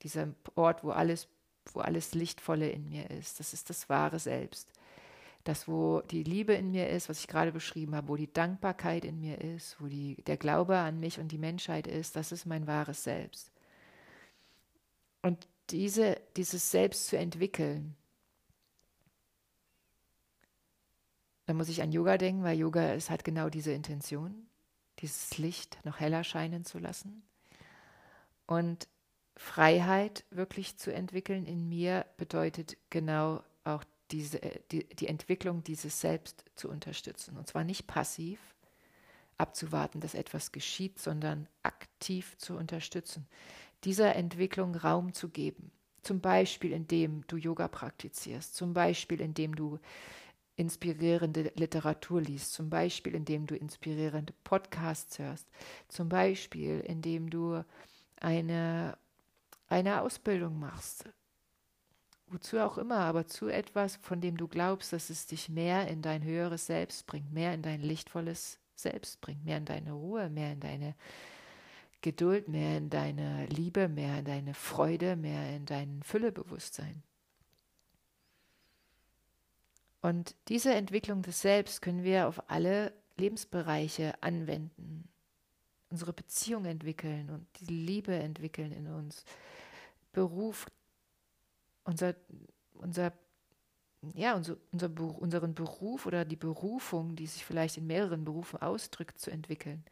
dieser 0.02 0.34
Ort, 0.56 0.84
wo 0.84 0.90
alles 0.90 1.26
wo 1.72 1.80
alles 1.80 2.14
Lichtvolle 2.14 2.68
in 2.70 2.88
mir 2.88 3.10
ist. 3.10 3.40
Das 3.40 3.52
ist 3.52 3.70
das 3.70 3.88
wahre 3.88 4.18
Selbst. 4.18 4.72
Das, 5.44 5.66
wo 5.66 6.02
die 6.02 6.22
Liebe 6.22 6.54
in 6.54 6.70
mir 6.70 6.88
ist, 6.88 7.08
was 7.08 7.20
ich 7.20 7.26
gerade 7.26 7.50
beschrieben 7.52 7.96
habe, 7.96 8.08
wo 8.08 8.16
die 8.16 8.32
Dankbarkeit 8.32 9.04
in 9.04 9.20
mir 9.20 9.40
ist, 9.40 9.80
wo 9.80 9.86
die, 9.86 10.22
der 10.26 10.36
Glaube 10.36 10.78
an 10.78 11.00
mich 11.00 11.18
und 11.18 11.28
die 11.28 11.38
Menschheit 11.38 11.86
ist, 11.86 12.14
das 12.14 12.30
ist 12.30 12.46
mein 12.46 12.66
wahres 12.66 13.02
Selbst. 13.02 13.50
Und 15.22 15.48
diese, 15.70 16.20
dieses 16.36 16.70
Selbst 16.70 17.08
zu 17.08 17.16
entwickeln, 17.16 17.96
da 21.46 21.54
muss 21.54 21.68
ich 21.68 21.82
an 21.82 21.92
Yoga 21.92 22.18
denken, 22.18 22.44
weil 22.44 22.58
Yoga 22.58 22.94
es 22.94 23.10
hat 23.10 23.24
genau 23.24 23.48
diese 23.48 23.72
Intention, 23.72 24.46
dieses 25.00 25.38
Licht 25.38 25.78
noch 25.84 25.98
heller 25.98 26.22
scheinen 26.22 26.64
zu 26.64 26.78
lassen. 26.78 27.22
Und 28.46 28.88
Freiheit 29.36 30.24
wirklich 30.30 30.76
zu 30.76 30.92
entwickeln 30.92 31.46
in 31.46 31.68
mir 31.68 32.06
bedeutet 32.16 32.76
genau 32.90 33.42
auch 33.64 33.84
diese, 34.10 34.40
die, 34.70 34.84
die 34.84 35.08
Entwicklung 35.08 35.64
dieses 35.64 36.00
Selbst 36.00 36.44
zu 36.54 36.68
unterstützen. 36.68 37.36
Und 37.36 37.48
zwar 37.48 37.64
nicht 37.64 37.86
passiv 37.86 38.38
abzuwarten, 39.38 40.00
dass 40.00 40.14
etwas 40.14 40.52
geschieht, 40.52 40.98
sondern 40.98 41.48
aktiv 41.62 42.36
zu 42.38 42.56
unterstützen. 42.56 43.26
Dieser 43.84 44.14
Entwicklung 44.14 44.74
Raum 44.74 45.12
zu 45.14 45.28
geben. 45.28 45.72
Zum 46.02 46.20
Beispiel, 46.20 46.72
indem 46.72 47.26
du 47.26 47.36
Yoga 47.36 47.68
praktizierst, 47.68 48.54
zum 48.54 48.74
Beispiel, 48.74 49.20
indem 49.20 49.54
du 49.54 49.78
inspirierende 50.56 51.52
Literatur 51.54 52.20
liest, 52.20 52.52
zum 52.52 52.68
Beispiel, 52.68 53.14
indem 53.14 53.46
du 53.46 53.56
inspirierende 53.56 54.34
Podcasts 54.44 55.18
hörst, 55.18 55.46
zum 55.88 56.08
Beispiel, 56.08 56.80
indem 56.80 57.30
du 57.30 57.64
eine 58.20 58.96
eine 59.72 60.02
Ausbildung 60.02 60.58
machst, 60.58 61.06
wozu 62.26 62.58
auch 62.58 62.76
immer, 62.76 62.98
aber 62.98 63.26
zu 63.26 63.48
etwas, 63.48 63.96
von 63.96 64.20
dem 64.20 64.36
du 64.36 64.46
glaubst, 64.46 64.92
dass 64.92 65.08
es 65.08 65.26
dich 65.26 65.48
mehr 65.48 65.88
in 65.88 66.02
dein 66.02 66.22
höheres 66.22 66.66
Selbst 66.66 67.06
bringt, 67.06 67.32
mehr 67.32 67.54
in 67.54 67.62
dein 67.62 67.80
lichtvolles 67.80 68.58
Selbst 68.74 69.22
bringt, 69.22 69.44
mehr 69.46 69.56
in 69.56 69.64
deine 69.64 69.92
Ruhe, 69.92 70.28
mehr 70.28 70.52
in 70.52 70.60
deine 70.60 70.94
Geduld, 72.02 72.48
mehr 72.48 72.76
in 72.76 72.90
deine 72.90 73.46
Liebe, 73.46 73.88
mehr 73.88 74.18
in 74.18 74.26
deine 74.26 74.52
Freude, 74.52 75.16
mehr 75.16 75.56
in 75.56 75.64
dein 75.64 76.02
Füllebewusstsein. 76.02 77.02
Und 80.02 80.34
diese 80.48 80.74
Entwicklung 80.74 81.22
des 81.22 81.40
Selbst 81.40 81.80
können 81.80 82.02
wir 82.02 82.28
auf 82.28 82.50
alle 82.50 82.92
Lebensbereiche 83.16 84.22
anwenden, 84.22 85.08
unsere 85.88 86.12
Beziehung 86.12 86.66
entwickeln 86.66 87.30
und 87.30 87.46
die 87.60 87.72
Liebe 87.72 88.14
entwickeln 88.14 88.72
in 88.72 88.88
uns, 88.88 89.24
Beruf, 90.12 90.66
unser, 91.84 92.14
unser, 92.74 93.12
ja, 94.14 94.34
unser, 94.34 94.56
unser, 94.70 94.90
unseren 95.20 95.54
Beruf 95.54 96.06
oder 96.06 96.24
die 96.24 96.36
Berufung, 96.36 97.16
die 97.16 97.26
sich 97.26 97.44
vielleicht 97.44 97.76
in 97.76 97.86
mehreren 97.86 98.24
Berufen 98.24 98.60
ausdrückt, 98.60 99.18
zu 99.18 99.30
entwickeln, 99.30 99.84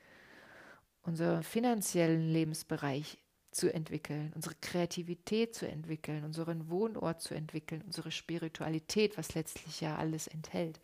unseren 1.03 1.43
finanziellen 1.43 2.31
Lebensbereich 2.31 3.19
zu 3.51 3.73
entwickeln, 3.73 4.33
unsere 4.35 4.55
Kreativität 4.61 5.55
zu 5.55 5.67
entwickeln, 5.67 6.25
unseren 6.25 6.71
Wohnort 6.71 7.21
zu 7.21 7.35
entwickeln, 7.35 7.83
unsere 7.85 8.13
Spiritualität, 8.13 9.19
was 9.19 9.35
letztlich 9.35 9.81
ja 9.81 9.97
alles 9.97 10.29
enthält, 10.29 10.81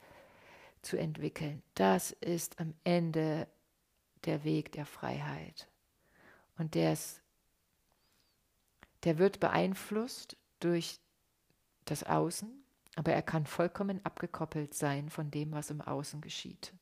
zu 0.83 0.97
entwickeln. 0.97 1.63
Das 1.75 2.11
ist 2.13 2.59
am 2.59 2.75
Ende 2.83 3.47
der 4.25 4.43
Weg 4.45 4.73
der 4.73 4.87
Freiheit. 4.87 5.69
Und 6.59 6.75
der 6.75 6.95
ist 6.95 7.23
der 9.07 9.19
wird 9.19 9.39
beeinflusst 9.39 10.37
durch 10.59 10.99
das 11.85 12.03
Außen, 12.03 12.51
aber 12.97 13.13
er 13.13 13.23
kann 13.23 13.47
vollkommen 13.47 14.05
abgekoppelt 14.05 14.75
sein 14.75 15.11
von 15.11 15.31
dem, 15.31 15.53
was 15.53 15.71
im 15.71 15.81
Außen 15.81 16.21
geschieht. 16.21 16.75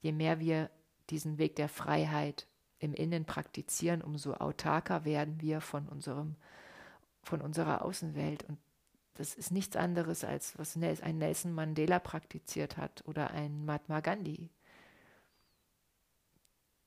Je 0.00 0.10
mehr 0.10 0.40
wir 0.40 0.70
diesen 1.08 1.38
Weg 1.38 1.54
der 1.54 1.68
Freiheit 1.68 2.48
im 2.80 2.94
Innen 2.94 3.24
praktizieren, 3.24 4.02
umso 4.02 4.34
autarker 4.34 5.04
werden 5.04 5.40
wir 5.40 5.60
von 5.60 5.88
unserem 5.88 6.34
von 7.22 7.40
unserer 7.40 7.82
Außenwelt. 7.82 8.42
Und 8.44 8.58
das 9.14 9.34
ist 9.34 9.52
nichts 9.52 9.76
anderes, 9.76 10.24
als 10.24 10.58
was 10.58 10.76
ein 10.76 11.18
Nelson 11.18 11.52
Mandela 11.52 12.00
praktiziert 12.00 12.76
hat 12.76 13.04
oder 13.06 13.30
ein 13.30 13.64
Mahatma 13.64 14.00
Gandhi. 14.00 14.50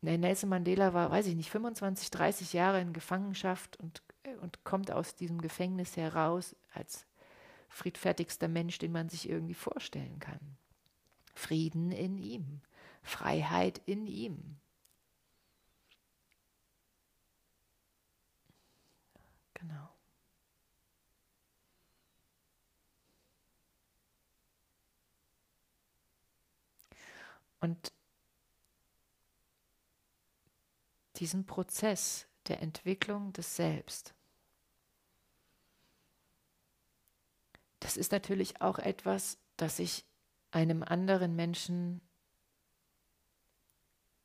Nelson 0.02 0.50
Mandela 0.50 0.94
war, 0.94 1.12
weiß 1.12 1.28
ich 1.28 1.36
nicht, 1.36 1.50
25, 1.50 2.10
30 2.12 2.54
Jahre 2.54 2.82
in 2.82 2.94
Gefangenschaft 2.94 3.78
und, 3.80 4.02
und 4.42 4.64
kommt 4.64 4.92
aus 4.92 5.16
diesem 5.16 5.42
Gefängnis 5.42 5.98
heraus 5.98 6.56
als 6.74 7.06
friedfertigster 7.70 8.48
Mensch, 8.48 8.78
den 8.80 8.92
man 8.92 9.10
sich 9.10 9.30
irgendwie 9.30 9.54
vorstellen 9.54 10.20
kann. 10.20 10.58
Frieden 11.36 11.92
in 11.92 12.18
ihm, 12.18 12.62
Freiheit 13.04 13.82
in 13.86 14.08
ihm. 14.08 14.58
Genau. 19.54 19.90
Und 27.62 27.92
diesen 31.20 31.46
Prozess 31.46 32.28
der 32.48 32.62
Entwicklung 32.62 33.34
des 33.34 33.56
Selbst, 33.56 34.14
das 37.80 37.98
ist 37.98 38.12
natürlich 38.12 38.62
auch 38.62 38.80
etwas, 38.80 39.38
das 39.58 39.80
ich 39.80 40.06
einem 40.52 40.84
anderen 40.84 41.36
Menschen 41.36 42.02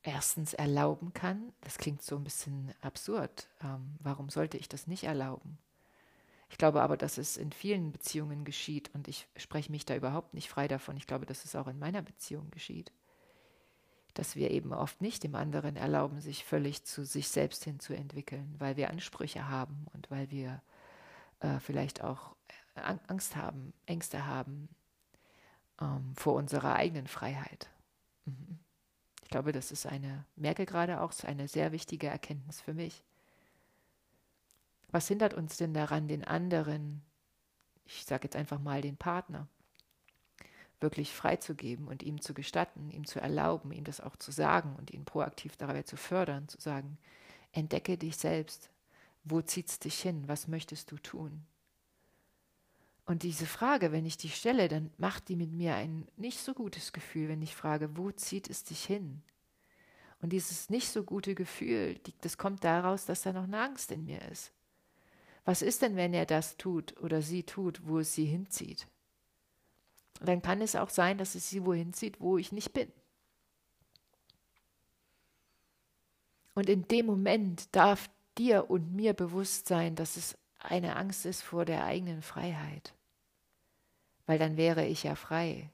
erstens 0.03 0.55
erlauben 0.55 1.13
kann. 1.13 1.53
Das 1.61 1.79
klingt 1.79 2.03
so 2.03 2.17
ein 2.17 2.25
bisschen 2.25 2.75
absurd. 2.81 3.49
Ähm, 3.63 3.97
warum 4.01 4.29
sollte 4.29 4.59
ich 4.59 4.69
das 4.69 4.87
nicht 4.87 5.05
erlauben? 5.05 5.59
Ich 6.51 6.59
glaube 6.59 6.83
aber, 6.83 6.97
dass 6.97 7.19
es 7.19 7.37
in 7.37 7.53
vielen 7.53 7.91
Beziehungen 7.91 8.45
geschieht 8.45 8.95
und 8.95 9.09
ich 9.09 9.29
spreche 9.37 9.73
mich 9.73 9.87
da 9.87 9.97
überhaupt 9.97 10.35
nicht 10.35 10.49
frei 10.49 10.69
davon. 10.69 10.97
Ich 10.97 11.07
glaube, 11.07 11.27
dass 11.27 11.45
es 11.45 11.57
auch 11.57 11.67
in 11.67 11.79
meiner 11.79 12.03
Beziehung 12.03 12.51
geschieht 12.51 12.93
dass 14.15 14.37
wir 14.37 14.51
eben 14.51 14.73
oft 14.73 15.01
nicht 15.01 15.25
dem 15.25 15.35
anderen 15.35 15.77
erlauben, 15.77 16.21
sich 16.21 16.45
völlig 16.45 16.85
zu 16.85 17.05
sich 17.05 17.29
selbst 17.29 17.65
hin 17.65 17.81
zu 17.81 17.95
entwickeln, 17.95 18.55
weil 18.59 18.77
wir 18.77 18.91
Ansprüche 18.91 19.49
haben 19.49 19.87
und 19.93 20.11
weil 20.11 20.31
wir 20.31 20.63
äh, 21.41 21.59
vielleicht 21.59 22.03
auch 22.03 22.35
äh, 22.77 22.95
Angst 23.09 23.37
haben, 23.37 23.73
Ängste 23.87 24.27
haben 24.27 24.69
ähm, 25.81 26.15
vor 26.15 26.35
unserer 26.35 26.77
eigenen 26.77 27.09
Freiheit. 27.09 27.69
Mhm. 28.25 28.59
Ich 29.23 29.31
glaube, 29.31 29.53
das 29.53 29.73
ist 29.73 29.87
eine, 29.87 30.25
merke 30.37 30.65
gerade 30.65 31.01
auch, 31.01 31.13
eine 31.25 31.49
sehr 31.49 31.73
wichtige 31.73 32.07
Erkenntnis 32.07 32.61
für 32.61 32.75
mich. 32.75 33.03
Was 34.91 35.09
hindert 35.09 35.35
uns 35.35 35.57
denn 35.57 35.75
daran, 35.75 36.07
den 36.07 36.23
anderen, 36.23 37.03
ich 37.85 38.05
sage 38.05 38.25
jetzt 38.25 38.37
einfach 38.37 38.61
mal 38.61 38.81
den 38.81 38.97
Partner, 38.97 39.49
wirklich 40.85 41.13
freizugeben 41.13 41.89
und 41.89 42.05
ihm 42.05 42.21
zu 42.21 42.35
gestatten, 42.35 42.91
ihm 42.91 43.05
zu 43.07 43.21
erlauben, 43.21 43.73
ihm 43.73 43.83
das 43.83 44.01
auch 44.01 44.15
zu 44.15 44.31
sagen 44.31 44.77
und 44.79 44.93
ihn 44.93 45.05
proaktiv 45.05 45.57
dabei 45.57 45.83
zu 45.83 45.97
fördern, 45.97 46.47
zu 46.47 46.61
sagen, 46.61 46.99
entdecke 47.51 47.99
dich 47.99 48.17
selbst, 48.17 48.71
wo 49.25 49.41
zieht's 49.41 49.81
dich 49.81 50.01
hin, 50.01 50.29
was 50.29 50.47
möchtest 50.47 50.93
du 50.93 50.99
tun? 50.99 51.45
Und 53.07 53.23
diese 53.23 53.47
Frage, 53.47 53.93
wenn 53.93 54.07
ich 54.07 54.17
die 54.17 54.29
stelle, 54.29 54.69
dann 54.69 54.91
macht 54.99 55.29
die 55.29 55.37
mit 55.37 55.53
mir 55.53 55.75
ein 55.75 56.07
nicht 56.17 56.41
so 56.41 56.55
gutes 56.55 56.93
Gefühl, 56.93 57.29
wenn 57.29 57.43
ich 57.43 57.57
frage, 57.57 57.97
wo 57.97 58.13
zieht 58.13 58.49
es 58.49 58.65
dich 58.65 58.85
hin? 58.85 59.23
Und 60.21 60.31
dieses 60.31 60.71
nicht 60.71 60.89
so 60.89 61.03
gute 61.03 61.35
Gefühl, 61.35 61.99
das 62.21 62.39
kommt 62.39 62.63
daraus, 62.65 63.05
dass 63.05 63.23
da 63.23 63.33
noch 63.33 63.45
eine 63.45 63.61
Angst 63.61 63.91
in 63.91 64.05
mir 64.05 64.23
ist. 64.31 64.53
Was 65.45 65.61
ist 65.61 65.83
denn, 65.83 65.97
wenn 65.97 66.15
er 66.15 66.25
das 66.25 66.57
tut 66.57 66.97
oder 67.01 67.21
sie 67.21 67.43
tut, 67.43 67.87
wo 67.87 67.99
es 67.99 68.15
sie 68.15 68.25
hinzieht? 68.25 68.87
Dann 70.21 70.43
kann 70.43 70.61
es 70.61 70.77
auch 70.77 70.91
sein, 70.91 71.19
dass 71.19 71.35
es 71.35 71.51
sie 71.51 71.65
wohin 71.65 71.93
zieht, 71.93 72.21
wo 72.21 72.39
ich 72.39 72.53
nicht 72.53 72.73
bin. 72.73 72.91
Und 76.55 76.69
in 76.69 76.87
dem 76.87 77.07
Moment 77.07 77.75
darf 77.75 78.09
dir 78.39 78.71
und 78.71 78.95
mir 78.95 79.13
bewusst 79.13 79.67
sein, 79.67 79.97
dass 79.97 80.17
es 80.17 80.39
eine 80.59 80.97
Angst 80.97 81.27
ist 81.27 81.43
vor 81.43 81.65
der 81.65 81.85
eigenen 81.85 82.23
Freiheit. 82.23 82.95
Weil 84.27 84.39
dann 84.39 84.57
wäre 84.57 84.87
ich 84.87 85.03
ja 85.03 85.15
frei. 85.15 85.71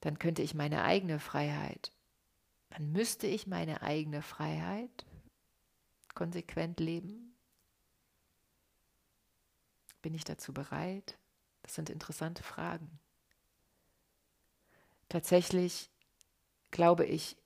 Dann 0.00 0.18
könnte 0.18 0.42
ich 0.42 0.54
meine 0.54 0.82
eigene 0.82 1.18
Freiheit, 1.18 1.92
dann 2.70 2.92
müsste 2.92 3.26
ich 3.26 3.46
meine 3.46 3.82
eigene 3.82 4.20
Freiheit 4.20 5.06
konsequent 6.14 6.80
leben. 6.80 7.34
Bin 10.02 10.12
ich 10.12 10.24
dazu 10.24 10.52
bereit? 10.52 11.16
Das 11.64 11.74
sind 11.74 11.88
interessante 11.88 12.42
Fragen. 12.42 13.00
Tatsächlich 15.08 15.90
glaube 16.70 17.06
ich, 17.06 17.38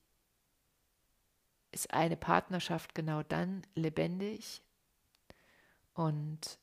ist 1.70 1.92
eine 1.92 2.16
Partnerschaft 2.16 2.96
genau 2.96 3.22
dann 3.22 3.64
lebendig 3.76 4.61
und 5.94 6.59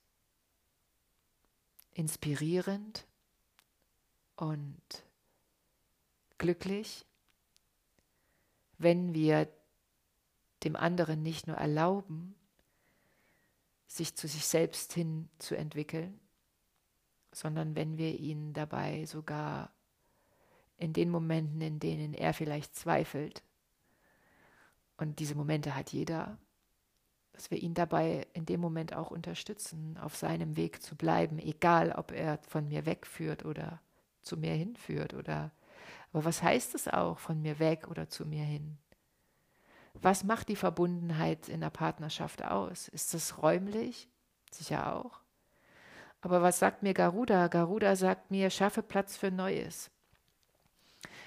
inspirierend 1.93 3.07
und 4.35 4.83
glücklich, 6.37 7.05
wenn 8.77 9.13
wir 9.13 9.47
dem 10.65 10.75
anderen 10.75 11.23
nicht 11.23 11.47
nur 11.47 11.55
erlauben, 11.55 12.35
sich 13.87 14.15
zu 14.17 14.27
sich 14.27 14.45
selbst 14.45 14.91
hin 14.91 15.29
zu 15.39 15.55
entwickeln, 15.55 16.19
sondern 17.35 17.75
wenn 17.75 17.97
wir 17.97 18.17
ihn 18.19 18.53
dabei 18.53 19.05
sogar 19.05 19.71
in 20.77 20.93
den 20.93 21.09
Momenten, 21.09 21.61
in 21.61 21.79
denen 21.79 22.13
er 22.13 22.33
vielleicht 22.33 22.75
zweifelt, 22.75 23.43
und 24.97 25.19
diese 25.19 25.35
Momente 25.35 25.75
hat 25.75 25.91
jeder, 25.91 26.37
dass 27.33 27.51
wir 27.51 27.61
ihn 27.61 27.73
dabei 27.73 28.25
in 28.31 28.45
dem 28.45 28.61
Moment 28.61 28.95
auch 28.95 29.11
unterstützen, 29.11 29.97
auf 29.97 30.15
seinem 30.15 30.55
Weg 30.55 30.81
zu 30.81 30.95
bleiben, 30.95 31.37
egal 31.37 31.91
ob 31.91 32.13
er 32.13 32.39
von 32.47 32.69
mir 32.69 32.85
wegführt 32.85 33.43
oder 33.43 33.81
zu 34.21 34.37
mir 34.37 34.53
hinführt 34.53 35.13
oder 35.13 35.51
aber 36.15 36.23
was 36.23 36.41
heißt 36.41 36.75
es 36.75 36.87
auch 36.87 37.19
von 37.19 37.41
mir 37.41 37.59
weg 37.59 37.89
oder 37.89 38.07
zu 38.07 38.25
mir 38.25 38.45
hin? 38.45 38.77
Was 39.95 40.23
macht 40.23 40.47
die 40.47 40.55
Verbundenheit 40.55 41.49
in 41.49 41.59
der 41.59 41.69
Partnerschaft 41.69 42.41
aus? 42.41 42.87
Ist 42.87 43.13
das 43.13 43.43
räumlich? 43.43 44.07
Sicher 44.49 44.95
auch. 44.95 45.24
Aber 46.25 46.41
was 46.41 46.57
sagt 46.57 46.81
mir 46.81 46.95
Garuda? 46.95 47.49
Garuda 47.49 47.95
sagt 47.95 48.31
mir, 48.31 48.49
schaffe 48.49 48.81
Platz 48.81 49.15
für 49.15 49.29
Neues. 49.29 49.91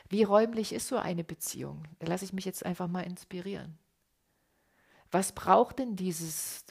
Wie 0.09 0.25
räumlich 0.25 0.73
ist 0.73 0.89
so 0.89 0.97
eine 0.97 1.23
Beziehung? 1.23 1.85
Da 2.01 2.09
lasse 2.09 2.25
ich 2.25 2.33
mich 2.33 2.45
jetzt 2.45 2.67
einfach 2.67 2.89
mal 2.89 3.03
inspirieren. 3.03 3.79
Was 5.13 5.31
braucht 5.31 5.79
denn 5.79 5.95
dieses, 5.95 6.65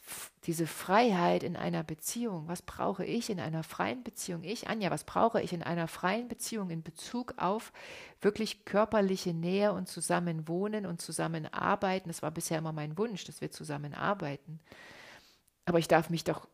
diese 0.44 0.68
Freiheit 0.68 1.42
in 1.42 1.56
einer 1.56 1.84
Beziehung? 1.86 2.50
Was 2.50 2.62
brauche 2.62 3.06
ich 3.06 3.30
in 3.30 3.40
einer 3.40 3.64
freien 3.64 4.04
Beziehung? 4.04 4.44
Ich, 4.44 4.68
Anja, 4.68 4.92
was 4.92 5.06
brauche 5.06 5.42
ich 5.42 5.54
in 5.54 5.64
einer 5.64 5.88
freien 5.88 6.28
Beziehung 6.28 6.70
in 6.70 6.84
Bezug 6.84 7.34
auf 7.38 7.72
wirklich 8.20 8.66
körperliche 8.66 9.34
Nähe 9.34 9.72
und 9.72 9.88
zusammenwohnen 9.88 10.86
und 10.86 11.00
zusammenarbeiten? 11.00 12.10
Das 12.10 12.22
war 12.22 12.32
bisher 12.32 12.58
immer 12.58 12.74
mein 12.74 12.98
Wunsch, 12.98 13.24
dass 13.24 13.40
wir 13.40 13.52
zusammenarbeiten. 13.52 14.60
Aber 15.64 15.80
ich 15.80 15.88
darf 15.88 16.10
mich 16.10 16.26
doch 16.26 16.50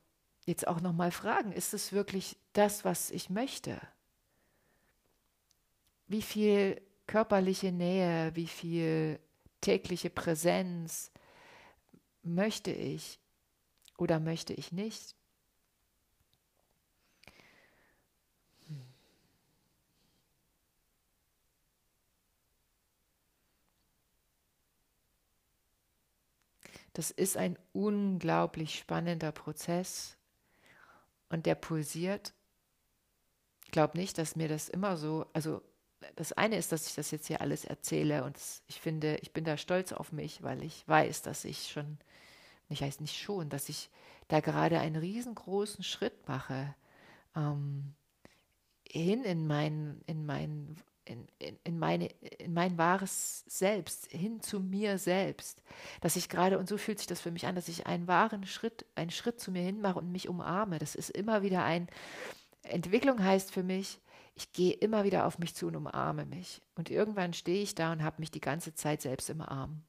jetzt 0.45 0.67
auch 0.67 0.81
nochmal 0.81 1.11
fragen, 1.11 1.51
ist 1.51 1.73
es 1.73 1.91
wirklich 1.91 2.37
das, 2.53 2.85
was 2.85 3.11
ich 3.11 3.29
möchte? 3.29 3.79
Wie 6.07 6.21
viel 6.21 6.81
körperliche 7.07 7.71
Nähe, 7.71 8.35
wie 8.35 8.47
viel 8.47 9.19
tägliche 9.61 10.09
Präsenz 10.09 11.11
möchte 12.23 12.71
ich 12.71 13.19
oder 13.97 14.19
möchte 14.19 14.53
ich 14.53 14.71
nicht? 14.71 15.15
Das 26.93 27.09
ist 27.09 27.37
ein 27.37 27.57
unglaublich 27.73 28.77
spannender 28.77 29.31
Prozess 29.31 30.15
und 31.33 31.47
der 31.47 31.55
pulsiert. 31.55 32.33
Ich 33.65 33.71
glaube 33.71 33.97
nicht, 33.97 34.17
dass 34.19 34.35
mir 34.35 34.47
das 34.47 34.69
immer 34.69 34.97
so, 34.97 35.25
also 35.33 35.61
das 36.15 36.31
eine 36.33 36.57
ist, 36.57 36.71
dass 36.71 36.87
ich 36.87 36.95
das 36.95 37.09
jetzt 37.11 37.27
hier 37.27 37.41
alles 37.41 37.65
erzähle 37.65 38.23
und 38.23 38.37
ich 38.67 38.79
finde, 38.79 39.17
ich 39.17 39.33
bin 39.33 39.43
da 39.43 39.57
stolz 39.57 39.93
auf 39.93 40.11
mich, 40.11 40.43
weil 40.43 40.61
ich 40.63 40.87
weiß, 40.87 41.23
dass 41.23 41.43
ich 41.43 41.71
schon, 41.71 41.97
ich 42.69 42.81
weiß 42.81 42.99
nicht 42.99 43.17
schon, 43.17 43.49
dass 43.49 43.67
ich 43.67 43.89
da 44.27 44.41
gerade 44.41 44.79
einen 44.79 44.95
riesengroßen 44.95 45.83
Schritt 45.83 46.27
mache 46.27 46.75
ähm, 47.35 47.95
hin 48.87 49.23
in 49.23 49.47
mein, 49.47 50.01
in 50.05 50.25
mein 50.25 50.77
in, 51.05 51.27
in, 51.39 51.57
in, 51.63 51.79
meine, 51.79 52.07
in 52.37 52.53
mein 52.53 52.77
wahres 52.77 53.43
Selbst, 53.47 54.11
hin 54.11 54.41
zu 54.41 54.59
mir 54.59 54.97
selbst. 54.97 55.61
Dass 56.01 56.15
ich 56.15 56.29
gerade, 56.29 56.57
und 56.57 56.69
so 56.69 56.77
fühlt 56.77 56.99
sich 56.99 57.07
das 57.07 57.21
für 57.21 57.31
mich 57.31 57.45
an, 57.45 57.55
dass 57.55 57.67
ich 57.67 57.87
einen 57.87 58.07
wahren 58.07 58.45
Schritt, 58.45 58.85
einen 58.95 59.11
Schritt 59.11 59.39
zu 59.39 59.51
mir 59.51 59.61
hin 59.61 59.81
mache 59.81 59.99
und 59.99 60.11
mich 60.11 60.29
umarme. 60.29 60.79
Das 60.79 60.95
ist 60.95 61.09
immer 61.09 61.41
wieder 61.41 61.63
ein, 61.63 61.87
Entwicklung 62.63 63.23
heißt 63.23 63.51
für 63.51 63.63
mich, 63.63 63.99
ich 64.35 64.51
gehe 64.51 64.73
immer 64.73 65.03
wieder 65.03 65.27
auf 65.27 65.37
mich 65.37 65.53
zu 65.53 65.67
und 65.67 65.75
umarme 65.75 66.25
mich. 66.25 66.61
Und 66.75 66.89
irgendwann 66.89 67.33
stehe 67.33 67.61
ich 67.61 67.75
da 67.75 67.91
und 67.91 68.03
habe 68.03 68.19
mich 68.19 68.31
die 68.31 68.41
ganze 68.41 68.73
Zeit 68.73 69.01
selbst 69.01 69.29
im 69.29 69.41
Arm. 69.41 69.83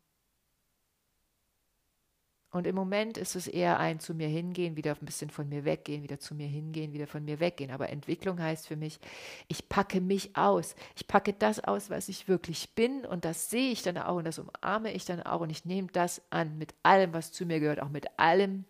Und 2.55 2.69
im 2.69 2.77
Moment 2.77 3.19
ist 3.19 3.35
es 3.35 3.49
eher 3.49 3.81
ein 3.81 3.99
zu 3.99 4.14
mir 4.14 4.29
hingehen, 4.29 4.77
wieder 4.77 4.93
ein 4.93 5.05
bisschen 5.05 5.29
von 5.29 5.49
mir 5.49 5.64
weggehen, 5.64 6.05
wieder 6.05 6.21
zu 6.21 6.37
mir 6.37 6.47
hingehen, 6.47 6.93
wieder 6.93 7.09
von 7.09 7.25
mir 7.25 7.40
weggehen. 7.40 7.73
Aber 7.73 7.88
Entwicklung 7.90 8.40
heißt 8.40 8.69
für 8.69 8.77
mich, 8.77 9.01
ich 9.49 9.69
packe 9.69 10.01
mich 10.01 10.37
aus. 10.37 10.77
Ich 10.95 11.09
packe 11.09 11.33
das 11.33 11.59
aus, 11.59 11.90
was 11.90 12.09
ich 12.09 12.29
wirklich 12.29 12.77
bin. 12.77 13.05
Und 13.05 13.25
das 13.25 13.51
sehe 13.51 13.73
ich 13.73 13.83
dann 13.83 13.99
auch 13.99 14.19
und 14.19 14.25
das 14.25 14.38
umarme 14.38 14.93
ich 14.93 15.05
dann 15.05 15.21
auch. 15.21 15.40
Und 15.40 15.51
ich 15.51 15.64
nehme 15.64 15.88
das 15.88 16.23
an 16.31 16.57
mit 16.57 16.77
allem, 16.85 17.12
was 17.12 17.33
zu 17.33 17.45
mir 17.45 17.59
gehört, 17.59 17.83
auch 17.83 17.88
mit 17.88 18.07
allem, 18.21 18.64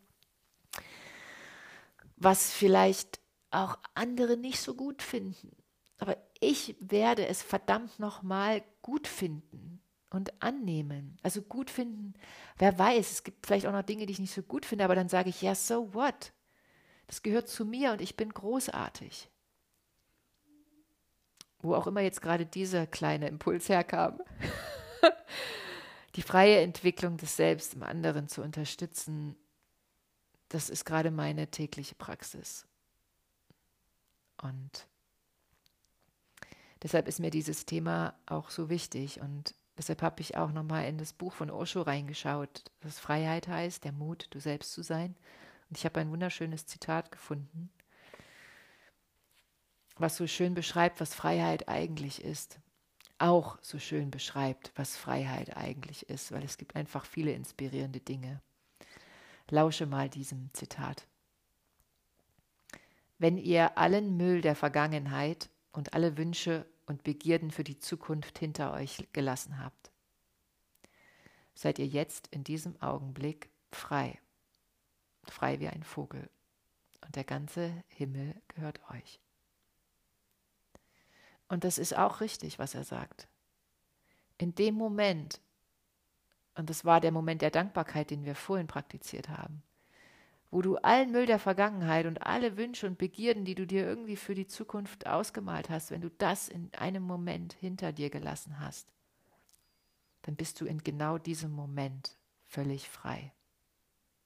was 2.16 2.52
vielleicht 2.52 3.20
auch 3.50 3.76
andere 3.92 4.38
nicht 4.38 4.60
so 4.60 4.72
gut 4.72 5.02
finden. 5.02 5.54
Aber 5.98 6.16
ich 6.40 6.74
werde 6.80 7.26
es 7.26 7.42
verdammt 7.42 7.98
nochmal 7.98 8.62
gut 8.80 9.06
finden 9.06 9.83
und 10.14 10.32
annehmen. 10.42 11.16
Also 11.22 11.42
gut 11.42 11.70
finden, 11.70 12.14
wer 12.56 12.78
weiß, 12.78 13.10
es 13.10 13.24
gibt 13.24 13.46
vielleicht 13.46 13.66
auch 13.66 13.72
noch 13.72 13.82
Dinge, 13.82 14.06
die 14.06 14.12
ich 14.12 14.20
nicht 14.20 14.32
so 14.32 14.42
gut 14.42 14.64
finde, 14.64 14.84
aber 14.84 14.94
dann 14.94 15.08
sage 15.08 15.28
ich, 15.28 15.42
ja, 15.42 15.54
so 15.54 15.92
what? 15.92 16.32
Das 17.08 17.22
gehört 17.22 17.48
zu 17.48 17.64
mir 17.64 17.92
und 17.92 18.00
ich 18.00 18.16
bin 18.16 18.32
großartig. 18.32 19.28
Wo 21.58 21.74
auch 21.74 21.86
immer 21.86 22.00
jetzt 22.00 22.22
gerade 22.22 22.46
dieser 22.46 22.86
kleine 22.86 23.28
Impuls 23.28 23.68
herkam. 23.68 24.20
Die 26.14 26.22
freie 26.22 26.60
Entwicklung 26.60 27.16
des 27.16 27.36
Selbst 27.36 27.74
im 27.74 27.82
anderen 27.82 28.28
zu 28.28 28.40
unterstützen, 28.40 29.34
das 30.48 30.70
ist 30.70 30.84
gerade 30.84 31.10
meine 31.10 31.50
tägliche 31.50 31.96
Praxis. 31.96 32.68
Und 34.40 34.86
deshalb 36.84 37.08
ist 37.08 37.18
mir 37.18 37.30
dieses 37.30 37.66
Thema 37.66 38.14
auch 38.26 38.50
so 38.50 38.68
wichtig 38.68 39.20
und 39.20 39.56
Deshalb 39.76 40.02
habe 40.02 40.20
ich 40.20 40.36
auch 40.36 40.52
nochmal 40.52 40.86
in 40.86 40.98
das 40.98 41.12
Buch 41.12 41.32
von 41.32 41.50
Osho 41.50 41.82
reingeschaut, 41.82 42.64
das 42.80 42.98
Freiheit 43.00 43.48
heißt, 43.48 43.84
der 43.84 43.92
Mut, 43.92 44.28
du 44.30 44.38
selbst 44.38 44.72
zu 44.72 44.82
sein. 44.82 45.16
Und 45.68 45.78
ich 45.78 45.84
habe 45.84 46.00
ein 46.00 46.10
wunderschönes 46.10 46.66
Zitat 46.66 47.10
gefunden, 47.10 47.70
was 49.96 50.16
so 50.16 50.26
schön 50.26 50.54
beschreibt, 50.54 51.00
was 51.00 51.14
Freiheit 51.14 51.68
eigentlich 51.68 52.22
ist. 52.22 52.60
Auch 53.18 53.58
so 53.62 53.78
schön 53.78 54.10
beschreibt, 54.10 54.72
was 54.76 54.96
Freiheit 54.96 55.56
eigentlich 55.56 56.08
ist, 56.08 56.30
weil 56.32 56.44
es 56.44 56.58
gibt 56.58 56.76
einfach 56.76 57.04
viele 57.04 57.32
inspirierende 57.32 58.00
Dinge. 58.00 58.40
Lausche 59.50 59.86
mal 59.86 60.08
diesem 60.08 60.50
Zitat. 60.52 61.06
Wenn 63.18 63.38
ihr 63.38 63.78
allen 63.78 64.16
Müll 64.16 64.40
der 64.40 64.56
Vergangenheit 64.56 65.48
und 65.72 65.94
alle 65.94 66.16
Wünsche 66.16 66.66
und 66.86 67.02
Begierden 67.02 67.50
für 67.50 67.64
die 67.64 67.78
Zukunft 67.78 68.38
hinter 68.38 68.72
euch 68.72 69.08
gelassen 69.12 69.62
habt. 69.62 69.90
Seid 71.54 71.78
ihr 71.78 71.86
jetzt 71.86 72.26
in 72.28 72.44
diesem 72.44 72.80
Augenblick 72.82 73.50
frei, 73.70 74.18
frei 75.24 75.60
wie 75.60 75.68
ein 75.68 75.82
Vogel, 75.82 76.28
und 77.00 77.16
der 77.16 77.24
ganze 77.24 77.84
Himmel 77.88 78.34
gehört 78.48 78.80
euch. 78.90 79.20
Und 81.48 81.64
das 81.64 81.78
ist 81.78 81.96
auch 81.96 82.20
richtig, 82.20 82.58
was 82.58 82.74
er 82.74 82.84
sagt. 82.84 83.28
In 84.38 84.54
dem 84.54 84.74
Moment, 84.74 85.40
und 86.54 86.70
das 86.70 86.84
war 86.84 87.00
der 87.00 87.12
Moment 87.12 87.42
der 87.42 87.50
Dankbarkeit, 87.50 88.10
den 88.10 88.24
wir 88.24 88.34
vorhin 88.34 88.66
praktiziert 88.66 89.28
haben, 89.28 89.62
wo 90.54 90.62
du 90.62 90.76
allen 90.76 91.10
Müll 91.10 91.26
der 91.26 91.40
Vergangenheit 91.40 92.06
und 92.06 92.22
alle 92.22 92.56
Wünsche 92.56 92.86
und 92.86 92.96
Begierden, 92.96 93.44
die 93.44 93.56
du 93.56 93.66
dir 93.66 93.84
irgendwie 93.84 94.14
für 94.14 94.36
die 94.36 94.46
Zukunft 94.46 95.04
ausgemalt 95.04 95.68
hast, 95.68 95.90
wenn 95.90 96.00
du 96.00 96.10
das 96.10 96.48
in 96.48 96.72
einem 96.74 97.02
Moment 97.02 97.54
hinter 97.54 97.90
dir 97.92 98.08
gelassen 98.08 98.60
hast, 98.60 98.86
dann 100.22 100.36
bist 100.36 100.60
du 100.60 100.66
in 100.66 100.78
genau 100.78 101.18
diesem 101.18 101.50
Moment 101.50 102.16
völlig 102.46 102.88
frei. 102.88 103.32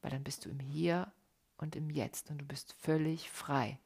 Weil 0.02 0.10
dann 0.10 0.22
bist 0.22 0.44
du 0.44 0.50
im 0.50 0.60
Hier 0.60 1.10
und 1.56 1.74
im 1.74 1.88
Jetzt 1.88 2.30
und 2.30 2.36
du 2.36 2.44
bist 2.44 2.74
völlig 2.74 3.30
frei. 3.30 3.80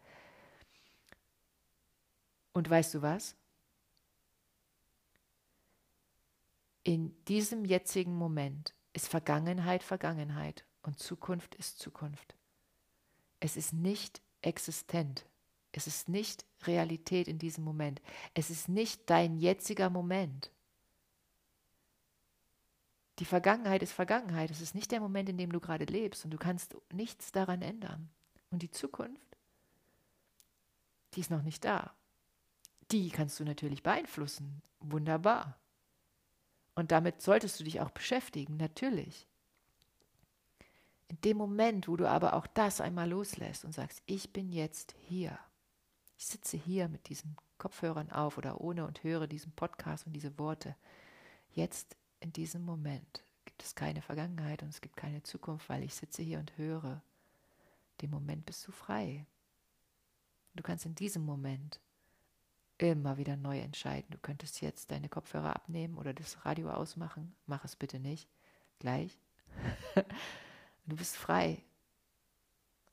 Und 2.54 2.68
weißt 2.68 2.94
du 2.94 3.02
was? 3.02 3.36
In 6.82 7.14
diesem 7.26 7.64
jetzigen 7.64 8.16
Moment 8.16 8.74
ist 8.94 9.06
Vergangenheit 9.06 9.84
Vergangenheit 9.84 10.64
und 10.82 10.98
Zukunft 10.98 11.54
ist 11.54 11.78
Zukunft. 11.78 12.34
Es 13.40 13.56
ist 13.56 13.72
nicht 13.72 14.22
existent. 14.42 15.26
Es 15.72 15.86
ist 15.86 16.08
nicht 16.08 16.44
Realität 16.64 17.28
in 17.28 17.38
diesem 17.38 17.64
Moment. 17.64 18.02
Es 18.34 18.50
ist 18.50 18.68
nicht 18.68 19.08
dein 19.08 19.36
jetziger 19.36 19.90
Moment. 19.90 20.50
Die 23.18 23.24
Vergangenheit 23.24 23.82
ist 23.82 23.92
Vergangenheit. 23.92 24.50
Es 24.50 24.60
ist 24.60 24.74
nicht 24.74 24.90
der 24.90 25.00
Moment, 25.00 25.28
in 25.28 25.38
dem 25.38 25.52
du 25.52 25.60
gerade 25.60 25.84
lebst 25.84 26.24
und 26.24 26.30
du 26.30 26.38
kannst 26.38 26.76
nichts 26.92 27.32
daran 27.32 27.62
ändern. 27.62 28.10
Und 28.50 28.62
die 28.62 28.70
Zukunft, 28.70 29.36
die 31.14 31.20
ist 31.20 31.30
noch 31.30 31.42
nicht 31.42 31.64
da. 31.64 31.94
Die 32.90 33.10
kannst 33.10 33.40
du 33.40 33.44
natürlich 33.44 33.82
beeinflussen. 33.82 34.62
Wunderbar. 34.80 35.58
Und 36.74 36.90
damit 36.90 37.22
solltest 37.22 37.60
du 37.60 37.64
dich 37.64 37.80
auch 37.80 37.90
beschäftigen, 37.90 38.56
natürlich. 38.56 39.26
In 41.12 41.20
dem 41.20 41.36
Moment, 41.36 41.88
wo 41.88 41.96
du 41.96 42.08
aber 42.08 42.32
auch 42.32 42.46
das 42.46 42.80
einmal 42.80 43.10
loslässt 43.10 43.66
und 43.66 43.72
sagst, 43.72 44.02
ich 44.06 44.32
bin 44.32 44.50
jetzt 44.50 44.94
hier. 45.08 45.38
Ich 46.16 46.26
sitze 46.26 46.56
hier 46.56 46.88
mit 46.88 47.10
diesen 47.10 47.36
Kopfhörern 47.58 48.10
auf 48.10 48.38
oder 48.38 48.62
ohne 48.62 48.86
und 48.86 49.04
höre 49.04 49.26
diesen 49.26 49.52
Podcast 49.52 50.06
und 50.06 50.14
diese 50.14 50.38
Worte. 50.38 50.74
Jetzt 51.50 51.98
in 52.20 52.32
diesem 52.32 52.64
Moment 52.64 53.24
gibt 53.44 53.62
es 53.62 53.74
keine 53.74 54.00
Vergangenheit 54.00 54.62
und 54.62 54.70
es 54.70 54.80
gibt 54.80 54.96
keine 54.96 55.22
Zukunft, 55.22 55.68
weil 55.68 55.82
ich 55.82 55.94
sitze 55.94 56.22
hier 56.22 56.38
und 56.38 56.56
höre. 56.56 57.02
Dem 58.00 58.08
Moment 58.08 58.46
bist 58.46 58.66
du 58.66 58.72
frei. 58.72 59.26
Du 60.54 60.62
kannst 60.62 60.86
in 60.86 60.94
diesem 60.94 61.26
Moment 61.26 61.78
immer 62.78 63.18
wieder 63.18 63.36
neu 63.36 63.58
entscheiden. 63.58 64.08
Du 64.08 64.18
könntest 64.18 64.62
jetzt 64.62 64.90
deine 64.90 65.10
Kopfhörer 65.10 65.54
abnehmen 65.54 65.98
oder 65.98 66.14
das 66.14 66.46
Radio 66.46 66.70
ausmachen. 66.70 67.36
Mach 67.44 67.66
es 67.66 67.76
bitte 67.76 68.00
nicht. 68.00 68.30
Gleich. 68.78 69.18
Du 70.86 70.96
bist 70.96 71.16
frei. 71.16 71.62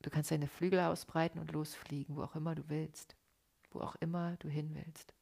Du 0.02 0.10
kannst 0.10 0.30
deine 0.30 0.46
Flügel 0.46 0.80
ausbreiten 0.80 1.38
und 1.38 1.52
losfliegen, 1.52 2.16
wo 2.16 2.22
auch 2.22 2.34
immer 2.34 2.54
du 2.54 2.68
willst, 2.68 3.16
wo 3.70 3.80
auch 3.80 3.96
immer 3.96 4.36
du 4.38 4.48
hin 4.48 4.70
willst. 4.74 5.12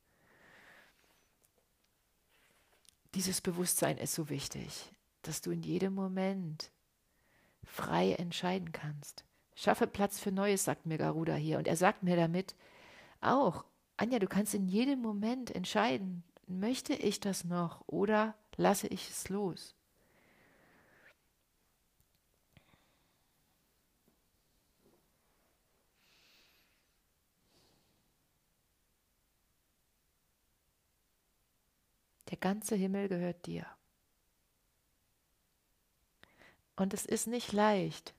Dieses 3.15 3.41
Bewusstsein 3.41 3.99
ist 3.99 4.15
so 4.15 4.29
wichtig, 4.29 4.93
dass 5.23 5.41
du 5.41 5.51
in 5.51 5.63
jedem 5.63 5.95
Moment 5.95 6.71
frei 7.65 8.13
entscheiden 8.13 8.73
kannst. 8.73 9.25
Schaffe 9.55 9.87
Platz 9.87 10.21
für 10.21 10.31
Neues, 10.31 10.65
sagt 10.65 10.87
mir 10.87 10.99
Garuda 10.99 11.35
hier. 11.35 11.59
Und 11.59 11.67
er 11.67 11.77
sagt 11.77 12.03
mir 12.03 12.17
damit 12.17 12.55
auch, 13.21 13.65
Anja, 13.97 14.21
du 14.21 14.29
kannst 14.29 14.55
in 14.55 14.69
jedem 14.69 15.01
Moment 15.01 15.51
entscheiden, 15.51 16.23
möchte 16.47 16.95
ich 16.95 17.19
das 17.19 17.45
noch 17.45 17.83
oder 17.89 18.37
lasse 18.57 18.87
ich 18.87 19.11
es 19.11 19.29
los? 19.29 19.75
Der 32.39 32.51
ganze 32.53 32.77
Himmel 32.77 33.09
gehört 33.09 33.47
dir. 33.47 33.67
Und 36.77 36.95
es 36.95 37.05
ist 37.05 37.27
nicht 37.27 37.53
leicht, 37.53 38.15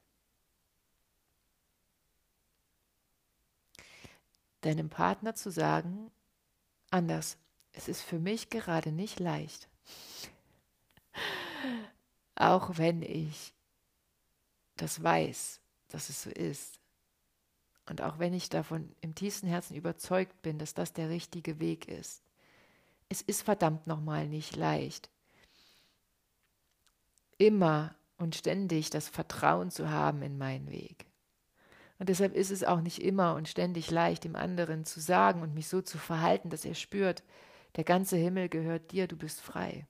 deinem 4.60 4.90
Partner 4.90 5.36
zu 5.36 5.52
sagen, 5.52 6.12
anders, 6.90 7.38
es 7.72 7.88
ist 7.88 8.02
für 8.02 8.20
mich 8.20 8.50
gerade 8.50 8.92
nicht 8.92 9.22
leicht. 9.22 9.70
Auch 12.36 12.78
wenn 12.78 13.02
ich 13.02 13.54
das 14.76 15.02
weiß, 15.02 15.62
dass 15.88 16.10
es 16.10 16.24
so 16.24 16.30
ist. 16.30 16.78
Und 17.86 18.02
auch 18.02 18.20
wenn 18.20 18.34
ich 18.34 18.50
davon 18.50 18.94
im 19.00 19.16
tiefsten 19.16 19.48
Herzen 19.48 19.76
überzeugt 19.76 20.42
bin, 20.42 20.60
dass 20.60 20.74
das 20.74 20.92
der 20.92 21.08
richtige 21.08 21.62
Weg 21.62 21.88
ist 21.88 22.29
es 23.10 23.22
ist 23.22 23.42
verdammt 23.42 23.88
nochmal 23.88 24.28
nicht 24.28 24.56
leicht. 24.56 25.10
Immer 27.38 27.96
und 28.18 28.36
ständig 28.36 28.92
das 28.92 29.10
Vertrauen 29.10 29.72
zu 29.72 29.90
haben 29.90 30.22
in 30.22 30.38
meinen 30.38 30.70
Weg. 30.70 31.08
Und 31.98 32.08
deshalb 32.08 32.34
ist 32.34 32.52
es 32.52 32.64
auch 32.64 32.82
nicht 32.82 33.02
immer 33.02 33.36
und 33.36 33.50
ständig 33.50 33.92
leicht, 33.92 34.24
dem 34.24 34.36
anderen 34.36 34.86
zu 34.86 35.00
sagen 35.02 35.42
und 35.42 35.54
mich 35.54 35.68
so 35.68 35.82
zu 35.82 35.98
verhalten, 35.98 36.50
dass 36.50 36.64
er 36.64 36.76
spürt, 36.76 37.24
Der 37.76 37.84
ganze 37.84 38.18
Himmel 38.18 38.50
gehört 38.50 38.92
dir, 38.92 39.08
du 39.08 39.16
bist 39.16 39.42
frei. 39.42 39.86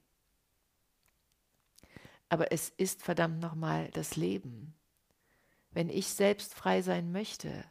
Aber 2.27 2.51
es 2.51 2.69
ist 2.69 3.01
verdammt 3.01 3.39
nochmal 3.39 3.89
das 3.91 4.17
Leben. 4.17 4.75
Wenn 5.71 5.87
ich 5.87 6.07
selbst 6.07 6.53
frei 6.53 6.81
sein 6.81 7.13
möchte, 7.13 7.63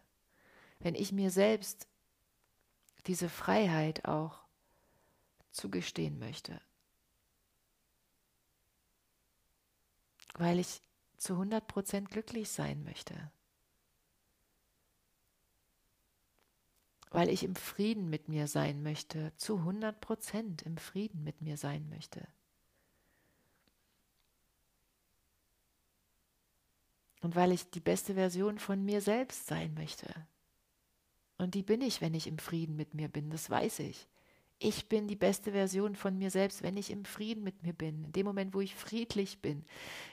wenn 0.79 0.95
ich 0.95 1.13
mir 1.13 1.31
selbst 1.31 1.89
diese 3.07 3.29
Freiheit 3.29 4.07
auch 4.07 4.48
zugestehen 5.51 6.19
möchte, 6.19 6.61
weil 10.35 10.59
ich 10.59 10.81
zu 11.17 11.35
100% 11.35 12.07
glücklich 12.07 12.49
sein 12.49 12.85
möchte, 12.85 13.31
weil 17.11 17.29
ich 17.29 17.43
im 17.43 17.57
Frieden 17.57 18.09
mit 18.11 18.29
mir 18.29 18.47
sein 18.47 18.83
möchte, 18.83 19.33
zu 19.37 19.57
100% 19.59 20.65
im 20.65 20.77
Frieden 20.77 21.25
mit 21.25 21.41
mir 21.41 21.57
sein 21.57 21.89
möchte. 21.89 22.27
Und 27.21 27.35
weil 27.35 27.53
ich 27.53 27.69
die 27.71 27.81
beste 27.81 28.15
Version 28.15 28.59
von 28.59 28.85
mir 28.85 29.01
selbst 29.01 29.47
sein 29.47 29.75
möchte. 29.75 30.09
Und 31.37 31.55
die 31.55 31.63
bin 31.63 31.81
ich, 31.81 32.01
wenn 32.01 32.15
ich 32.15 32.27
im 32.27 32.39
Frieden 32.39 32.77
mit 32.77 32.95
mir 32.95 33.09
bin, 33.09 33.31
das 33.31 33.51
weiß 33.51 33.81
ich. 33.81 34.07
Ich 34.61 34.89
bin 34.89 35.07
die 35.07 35.17
beste 35.17 35.53
Version 35.53 35.95
von 35.95 36.19
mir 36.19 36.31
selbst, 36.31 36.63
wenn 36.63 36.77
ich 36.77 36.91
im 36.91 37.05
Frieden 37.05 37.45
mit 37.45 37.63
mir 37.63 37.73
bin. 37.73 38.05
In 38.05 38.13
dem 38.13 38.27
Moment, 38.27 38.55
wo 38.55 38.61
ich 38.61 38.75
friedlich 38.75 39.41
bin, 39.41 39.65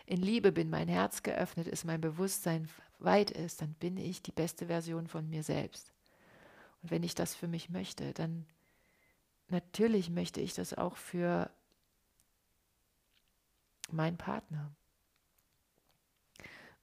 in 0.05 0.21
Liebe 0.21 0.51
bin, 0.51 0.69
mein 0.69 0.87
Herz 0.87 1.23
geöffnet 1.23 1.67
ist, 1.67 1.83
mein 1.83 2.01
Bewusstsein 2.01 2.69
weit 2.99 3.31
ist, 3.31 3.61
dann 3.61 3.73
bin 3.73 3.97
ich 3.97 4.21
die 4.21 4.31
beste 4.31 4.67
Version 4.67 5.07
von 5.07 5.27
mir 5.29 5.41
selbst. 5.41 5.93
Und 6.83 6.91
wenn 6.91 7.01
ich 7.01 7.15
das 7.15 7.33
für 7.33 7.47
mich 7.47 7.69
möchte, 7.69 8.13
dann 8.13 8.45
natürlich 9.49 10.11
möchte 10.11 10.41
ich 10.41 10.53
das 10.53 10.75
auch 10.75 10.95
für 10.95 11.49
meinen 13.91 14.17
Partner. 14.17 14.71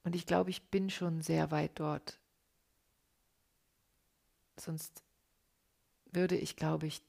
Und 0.03 0.17
ich 0.17 0.27
glaube, 0.27 0.51
ich 0.51 0.63
bin 0.65 0.91
schon 0.91 1.23
sehr 1.23 1.53
weit 1.53 1.79
dort. 1.79 2.19
Sonst 4.57 5.05
würde 6.11 6.37
ich, 6.37 6.57
glaube 6.57 6.89
ich, 6.89 7.03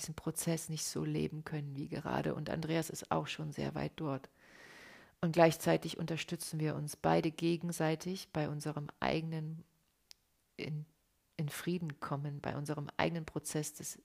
diesen 0.00 0.14
Prozess 0.14 0.68
nicht 0.68 0.84
so 0.84 1.04
leben 1.04 1.44
können 1.44 1.76
wie 1.76 1.88
gerade. 1.88 2.34
Und 2.34 2.50
Andreas 2.50 2.90
ist 2.90 3.10
auch 3.10 3.26
schon 3.26 3.52
sehr 3.52 3.74
weit 3.74 3.92
dort. 3.96 4.28
Und 5.20 5.32
gleichzeitig 5.32 5.98
unterstützen 5.98 6.58
wir 6.58 6.74
uns 6.74 6.96
beide 6.96 7.30
gegenseitig 7.30 8.28
bei 8.32 8.48
unserem 8.48 8.88
eigenen 9.00 9.64
in, 10.56 10.86
in 11.36 11.48
Frieden 11.48 12.00
kommen, 12.00 12.40
bei 12.40 12.56
unserem 12.56 12.88
eigenen 12.96 13.26
Prozess 13.26 13.74
des 13.74 14.00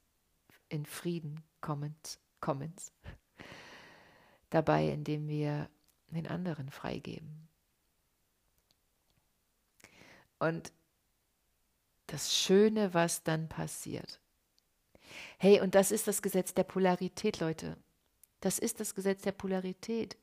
in 0.67 0.85
Frieden 0.85 1.43
kommens, 1.61 2.19
kommens 2.41 2.91
dabei, 4.49 4.89
indem 4.89 5.27
wir 5.27 5.69
den 6.07 6.27
anderen 6.27 6.69
freigeben. 6.69 7.47
Und 10.39 10.73
das 12.07 12.35
Schöne, 12.35 12.93
was 12.93 13.23
dann 13.23 13.47
passiert. 13.47 14.19
Hey, 15.37 15.61
und 15.61 15.75
das 15.75 15.91
ist 15.91 16.07
das 16.07 16.21
Gesetz 16.21 16.53
der 16.53 16.63
Polarität, 16.63 17.39
Leute. 17.39 17.77
Das 18.41 18.59
ist 18.59 18.79
das 18.79 18.95
Gesetz 18.95 19.23
der 19.23 19.31
Polarität. 19.31 20.17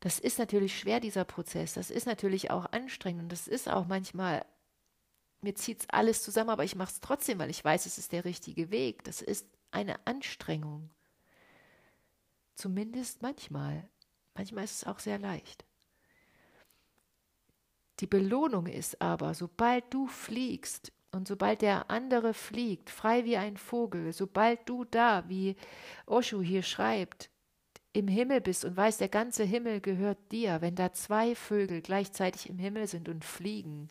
Das 0.00 0.18
ist 0.18 0.38
natürlich 0.38 0.78
schwer, 0.78 1.00
dieser 1.00 1.24
Prozess. 1.24 1.74
Das 1.74 1.90
ist 1.90 2.06
natürlich 2.06 2.50
auch 2.50 2.66
anstrengend 2.72 3.22
und 3.22 3.32
das 3.32 3.48
ist 3.48 3.68
auch 3.68 3.86
manchmal 3.86 4.44
mir 5.40 5.54
zieht 5.54 5.80
es 5.80 5.90
alles 5.90 6.22
zusammen, 6.22 6.50
aber 6.50 6.64
ich 6.64 6.74
mache 6.74 6.92
es 6.92 7.00
trotzdem, 7.00 7.38
weil 7.38 7.50
ich 7.50 7.64
weiß, 7.64 7.86
es 7.86 7.98
ist 7.98 8.12
der 8.12 8.24
richtige 8.24 8.70
Weg. 8.70 9.04
Das 9.04 9.22
ist 9.22 9.46
eine 9.70 10.04
Anstrengung. 10.06 10.90
Zumindest 12.54 13.22
manchmal. 13.22 13.88
Manchmal 14.34 14.64
ist 14.64 14.82
es 14.82 14.84
auch 14.84 14.98
sehr 14.98 15.18
leicht. 15.18 15.64
Die 18.00 18.06
Belohnung 18.06 18.66
ist 18.66 19.00
aber, 19.00 19.34
sobald 19.34 19.92
du 19.92 20.06
fliegst 20.06 20.92
und 21.10 21.26
sobald 21.26 21.62
der 21.62 21.90
andere 21.90 22.34
fliegt, 22.34 22.90
frei 22.90 23.24
wie 23.24 23.36
ein 23.36 23.56
Vogel, 23.56 24.12
sobald 24.12 24.68
du 24.68 24.84
da, 24.84 25.28
wie 25.28 25.56
Osho 26.06 26.42
hier 26.42 26.62
schreibt, 26.62 27.30
im 27.92 28.08
Himmel 28.08 28.40
bist 28.40 28.64
und 28.64 28.76
weißt, 28.76 29.00
der 29.00 29.08
ganze 29.08 29.44
Himmel 29.44 29.80
gehört 29.80 30.18
dir, 30.30 30.60
wenn 30.60 30.74
da 30.74 30.92
zwei 30.92 31.34
Vögel 31.34 31.80
gleichzeitig 31.80 32.48
im 32.48 32.58
Himmel 32.58 32.86
sind 32.86 33.08
und 33.08 33.24
fliegen, 33.24 33.88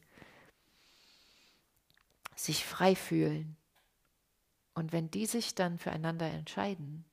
sich 2.36 2.64
frei 2.64 2.96
fühlen. 2.96 3.58
Und 4.76 4.94
wenn 4.94 5.10
die 5.10 5.26
sich 5.26 5.56
dann 5.56 5.80
füreinander 5.80 6.28
entscheiden 6.28 7.04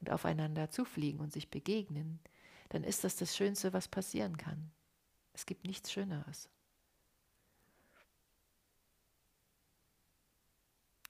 und 0.00 0.10
aufeinander 0.10 0.70
zufliegen 0.70 1.18
und 1.18 1.32
sich 1.32 1.50
begegnen, 1.50 2.20
dann 2.68 2.84
ist 2.84 3.02
das 3.02 3.16
das 3.16 3.36
Schönste, 3.36 3.72
was 3.72 3.88
passieren 3.88 4.36
kann. 4.36 4.70
Es 5.32 5.46
gibt 5.46 5.64
nichts 5.64 5.90
Schöneres. 5.90 6.48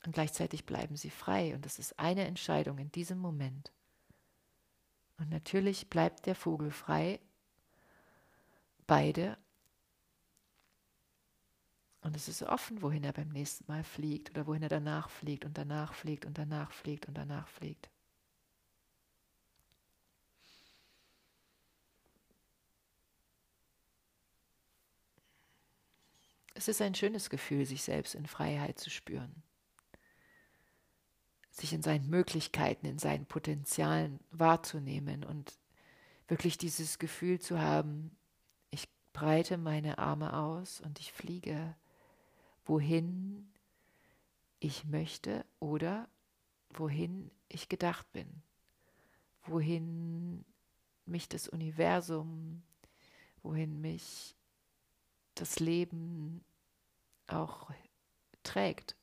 Und 0.07 0.13
gleichzeitig 0.13 0.65
bleiben 0.65 0.97
sie 0.97 1.11
frei 1.11 1.55
und 1.55 1.67
das 1.67 1.81
ist 1.81 1.99
eine 1.99 2.27
Entscheidung 2.27 2.79
in 2.79 2.93
diesem 2.93 3.19
Moment. 3.19 3.73
Und 5.19 5.31
natürlich 5.31 5.91
bleibt 5.91 6.27
der 6.27 6.37
Vogel 6.37 6.71
frei, 6.71 7.21
beide 8.87 9.37
und 12.03 12.15
es 12.15 12.29
ist 12.29 12.43
offen, 12.45 12.83
wohin 12.83 13.03
er 13.03 13.13
beim 13.13 13.31
nächsten 13.31 13.65
Mal 13.67 13.83
fliegt 13.83 14.31
oder 14.31 14.47
wohin 14.47 14.63
er 14.63 14.69
danach 14.69 15.11
fliegt 15.11 15.45
und 15.45 15.59
danach 15.59 15.93
fliegt 15.93 16.25
und 16.25 16.39
danach 16.39 16.71
fliegt 16.71 17.09
und 17.09 17.15
danach 17.15 17.49
fliegt. 17.49 17.91
Es 26.55 26.69
ist 26.69 26.81
ein 26.81 26.95
schönes 26.95 27.29
Gefühl, 27.29 27.67
sich 27.67 27.83
selbst 27.83 28.15
in 28.15 28.27
Freiheit 28.27 28.79
zu 28.79 28.89
spüren, 28.89 29.43
sich 31.57 31.73
in 31.73 31.83
seinen 31.83 32.09
Möglichkeiten, 32.11 32.87
in 32.87 32.99
seinen 32.99 33.27
Potenzialen 33.27 34.21
wahrzunehmen 34.31 35.25
und 35.25 35.53
wirklich 36.29 36.59
dieses 36.59 36.99
Gefühl 36.99 37.41
zu 37.41 37.61
haben, 37.61 38.11
ich 38.71 38.89
breite 39.13 39.57
meine 39.57 39.99
Arme 39.99 40.37
aus 40.37 40.81
und 40.81 41.01
ich 41.01 41.13
fliege 41.13 41.75
wohin 42.67 43.49
ich 44.59 44.85
möchte 44.85 45.45
oder 45.61 46.09
wohin 46.71 47.31
ich 47.49 47.69
gedacht 47.69 48.11
bin, 48.13 48.43
wohin 49.45 50.45
mich 51.05 51.29
das 51.29 51.49
Universum, 51.49 52.63
wohin 53.43 53.81
mich 53.81 54.35
das 55.37 55.61
Leben 55.61 56.45
auch 57.29 57.71
trägt. 58.43 58.97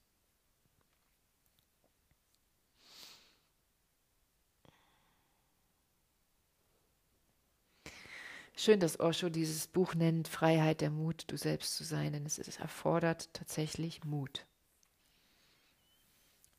Schön, 8.55 8.79
dass 8.79 8.99
Osho 8.99 9.29
dieses 9.29 9.67
Buch 9.67 9.95
nennt, 9.95 10.27
Freiheit 10.27 10.81
der 10.81 10.91
Mut, 10.91 11.25
du 11.27 11.37
selbst 11.37 11.75
zu 11.75 11.83
sein, 11.83 12.13
denn 12.13 12.25
es, 12.25 12.37
es 12.37 12.57
erfordert 12.57 13.33
tatsächlich 13.33 14.03
Mut, 14.03 14.45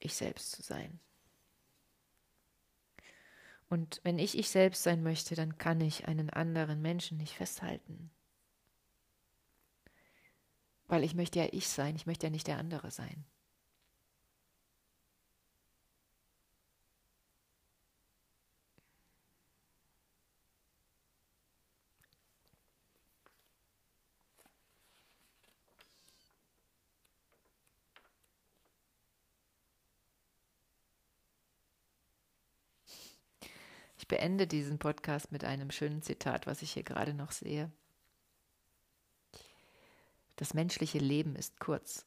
ich 0.01 0.14
selbst 0.14 0.51
zu 0.53 0.62
sein. 0.62 0.99
Und 3.68 4.01
wenn 4.03 4.18
ich 4.18 4.36
ich 4.36 4.51
selbst 4.51 4.82
sein 4.82 5.03
möchte, 5.03 5.36
dann 5.36 5.57
kann 5.57 5.80
ich 5.80 6.07
einen 6.07 6.30
anderen 6.30 6.82
Menschen 6.82 7.16
nicht 7.16 7.34
festhalten. 7.34 8.11
Weil 10.88 11.05
ich 11.05 11.14
möchte 11.14 11.38
ja 11.38 11.49
ich 11.53 11.68
sein, 11.68 11.97
ich 11.97 12.07
möchte 12.07 12.26
ja 12.26 12.30
nicht 12.30 12.47
der 12.47 12.59
andere 12.59 12.90
sein. 12.90 13.24
Ich 34.03 34.03
beende 34.14 34.46
diesen 34.46 34.78
Podcast 34.78 35.32
mit 35.32 35.42
einem 35.42 35.72
schönen 35.72 36.00
Zitat, 36.00 36.46
was 36.46 36.62
ich 36.62 36.72
hier 36.72 36.84
gerade 36.84 37.14
noch 37.14 37.32
sehe. 37.32 37.68
Das 40.36 40.54
menschliche 40.54 41.00
Leben 41.00 41.34
ist 41.34 41.58
kurz. 41.58 42.06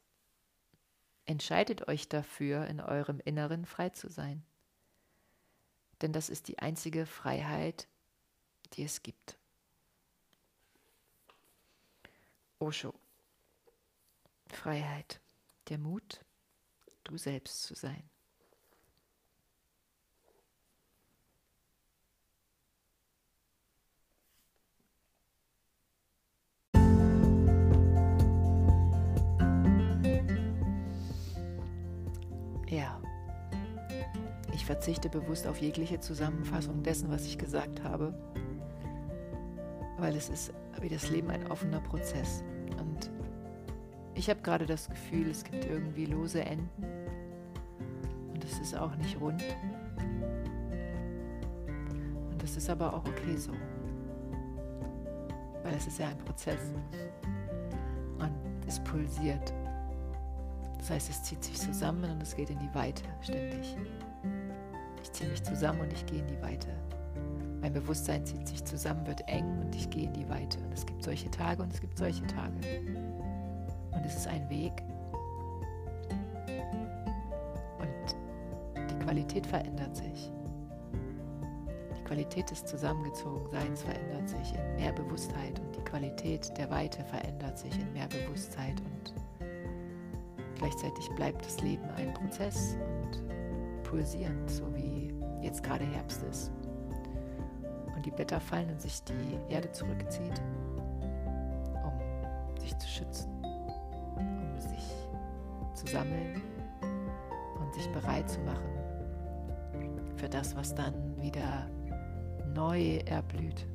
Entscheidet 1.25 1.89
euch 1.89 2.07
dafür, 2.07 2.65
in 2.67 2.79
eurem 2.79 3.19
Inneren 3.19 3.65
frei 3.65 3.89
zu 3.89 4.09
sein. 4.09 4.41
Denn 6.01 6.13
das 6.13 6.29
ist 6.29 6.47
die 6.47 6.59
einzige 6.59 7.05
Freiheit, 7.05 7.89
die 8.71 8.85
es 8.85 9.03
gibt. 9.03 9.37
Osho. 12.57 12.93
Freiheit. 14.45 15.19
Der 15.67 15.77
Mut, 15.77 16.21
du 17.03 17.17
selbst 17.17 17.63
zu 17.63 17.75
sein. 17.75 18.09
Verzichte 34.67 35.07
bewusst 35.07 35.47
auf 35.47 35.59
jegliche 35.59 36.01
Zusammenfassung 36.01 36.83
dessen, 36.83 37.09
was 37.09 37.25
ich 37.25 37.37
gesagt 37.37 37.83
habe, 37.83 38.13
weil 39.97 40.13
es 40.13 40.27
ist 40.27 40.53
wie 40.81 40.89
das 40.89 41.09
Leben 41.09 41.29
ein 41.31 41.49
offener 41.49 41.79
Prozess. 41.79 42.43
Und 42.77 43.09
ich 44.13 44.29
habe 44.29 44.41
gerade 44.41 44.65
das 44.65 44.89
Gefühl, 44.89 45.29
es 45.29 45.45
gibt 45.45 45.63
irgendwie 45.63 46.05
lose 46.05 46.41
Enden 46.41 46.83
und 48.33 48.43
es 48.43 48.59
ist 48.59 48.77
auch 48.77 48.93
nicht 48.97 49.19
rund. 49.21 49.41
Und 52.29 52.43
das 52.43 52.57
ist 52.57 52.69
aber 52.69 52.93
auch 52.93 53.05
okay 53.05 53.37
so, 53.37 53.53
weil 55.63 55.75
es 55.75 55.87
ist 55.87 55.97
ja 55.97 56.09
ein 56.09 56.17
Prozess 56.17 56.59
und 58.19 58.67
es 58.67 58.81
pulsiert. 58.81 59.53
Das 60.77 60.89
heißt, 60.89 61.09
es 61.09 61.23
zieht 61.23 61.41
sich 61.41 61.57
zusammen 61.57 62.11
und 62.11 62.21
es 62.21 62.35
geht 62.35 62.49
in 62.49 62.59
die 62.59 62.75
Weite 62.75 63.03
ständig. 63.21 63.77
Ich 65.07 65.13
ziehe 65.13 65.29
mich 65.29 65.41
zusammen 65.41 65.79
und 65.79 65.93
ich 65.93 66.05
gehe 66.05 66.19
in 66.19 66.27
die 66.27 66.41
Weite. 66.41 66.67
Mein 67.61 67.71
Bewusstsein 67.71 68.25
zieht 68.25 68.45
sich 68.45 68.63
zusammen, 68.65 69.07
wird 69.07 69.25
eng 69.29 69.57
und 69.61 69.73
ich 69.73 69.89
gehe 69.89 70.03
in 70.03 70.13
die 70.13 70.27
Weite. 70.27 70.59
Und 70.59 70.73
es 70.73 70.85
gibt 70.85 71.01
solche 71.01 71.31
Tage 71.31 71.63
und 71.63 71.73
es 71.73 71.79
gibt 71.79 71.97
solche 71.97 72.27
Tage. 72.27 72.55
Und 73.91 74.05
es 74.05 74.17
ist 74.17 74.27
ein 74.27 74.49
Weg. 74.49 74.73
Und 77.79 78.89
die 78.91 78.99
Qualität 79.05 79.47
verändert 79.47 79.95
sich. 79.95 80.29
Die 81.97 82.03
Qualität 82.03 82.51
des 82.51 82.65
Zusammengezogenseins 82.65 83.83
verändert 83.83 84.27
sich 84.27 84.53
in 84.55 84.75
mehr 84.75 84.91
Bewusstheit 84.91 85.57
und 85.61 85.73
die 85.73 85.83
Qualität 85.85 86.51
der 86.57 86.69
Weite 86.69 87.01
verändert 87.05 87.57
sich 87.57 87.73
in 87.79 87.93
mehr 87.93 88.07
Bewusstheit 88.07 88.75
und 88.81 89.13
gleichzeitig 90.55 91.09
bleibt 91.15 91.45
das 91.45 91.61
Leben 91.61 91.89
ein 91.95 92.13
Prozess 92.13 92.75
und 93.03 93.83
pulsierend, 93.83 94.49
so 94.49 94.63
wie 94.75 94.96
jetzt 95.41 95.63
gerade 95.63 95.85
Herbst 95.85 96.23
ist 96.23 96.51
und 97.95 98.05
die 98.05 98.11
Blätter 98.11 98.39
fallen 98.39 98.69
und 98.69 98.81
sich 98.81 99.03
die 99.03 99.53
Erde 99.53 99.71
zurückzieht, 99.71 100.41
um 101.83 102.57
sich 102.59 102.77
zu 102.77 102.87
schützen, 102.87 103.29
um 104.15 104.59
sich 104.59 104.93
zu 105.73 105.87
sammeln 105.87 106.41
und 107.59 107.73
sich 107.73 107.87
bereit 107.91 108.29
zu 108.29 108.39
machen 108.41 108.77
für 110.15 110.29
das, 110.29 110.55
was 110.55 110.73
dann 110.73 110.93
wieder 111.21 111.69
neu 112.53 112.97
erblüht. 113.05 113.67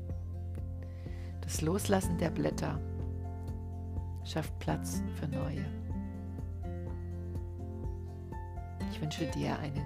Das 1.40 1.60
Loslassen 1.60 2.18
der 2.18 2.30
Blätter 2.30 2.78
schafft 4.24 4.56
Platz 4.58 5.02
für 5.14 5.28
neue. 5.28 5.64
Ich 8.90 9.00
wünsche 9.00 9.26
dir 9.26 9.58
einen 9.58 9.82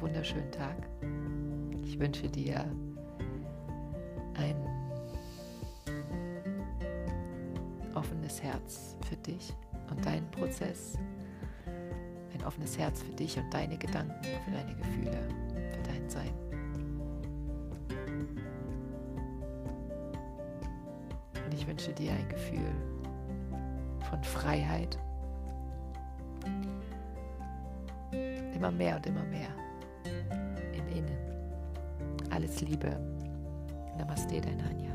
wunderschönen 0.00 0.50
Tag. 0.50 0.76
Ich 1.88 1.98
wünsche 1.98 2.28
dir 2.28 2.66
ein 4.34 4.56
offenes 7.94 8.42
Herz 8.42 8.94
für 9.08 9.16
dich 9.16 9.54
und 9.88 10.04
deinen 10.04 10.30
Prozess, 10.30 10.98
ein 12.34 12.44
offenes 12.44 12.76
Herz 12.76 13.02
für 13.02 13.14
dich 13.14 13.38
und 13.38 13.52
deine 13.54 13.78
Gedanken, 13.78 14.22
für 14.22 14.50
deine 14.50 14.74
Gefühle, 14.76 15.28
für 15.72 15.82
dein 15.82 16.10
Sein. 16.10 16.34
Und 21.46 21.54
ich 21.54 21.66
wünsche 21.66 21.94
dir 21.94 22.12
ein 22.12 22.28
Gefühl 22.28 22.70
von 24.10 24.22
Freiheit, 24.22 24.98
immer 28.54 28.70
mehr 28.70 28.96
und 28.96 29.06
immer 29.06 29.24
mehr. 29.24 29.67
Alles 32.48 32.62
Liebe. 32.62 32.96
Namaste, 33.98 34.40
dein 34.40 34.60
Anja. 34.60 34.88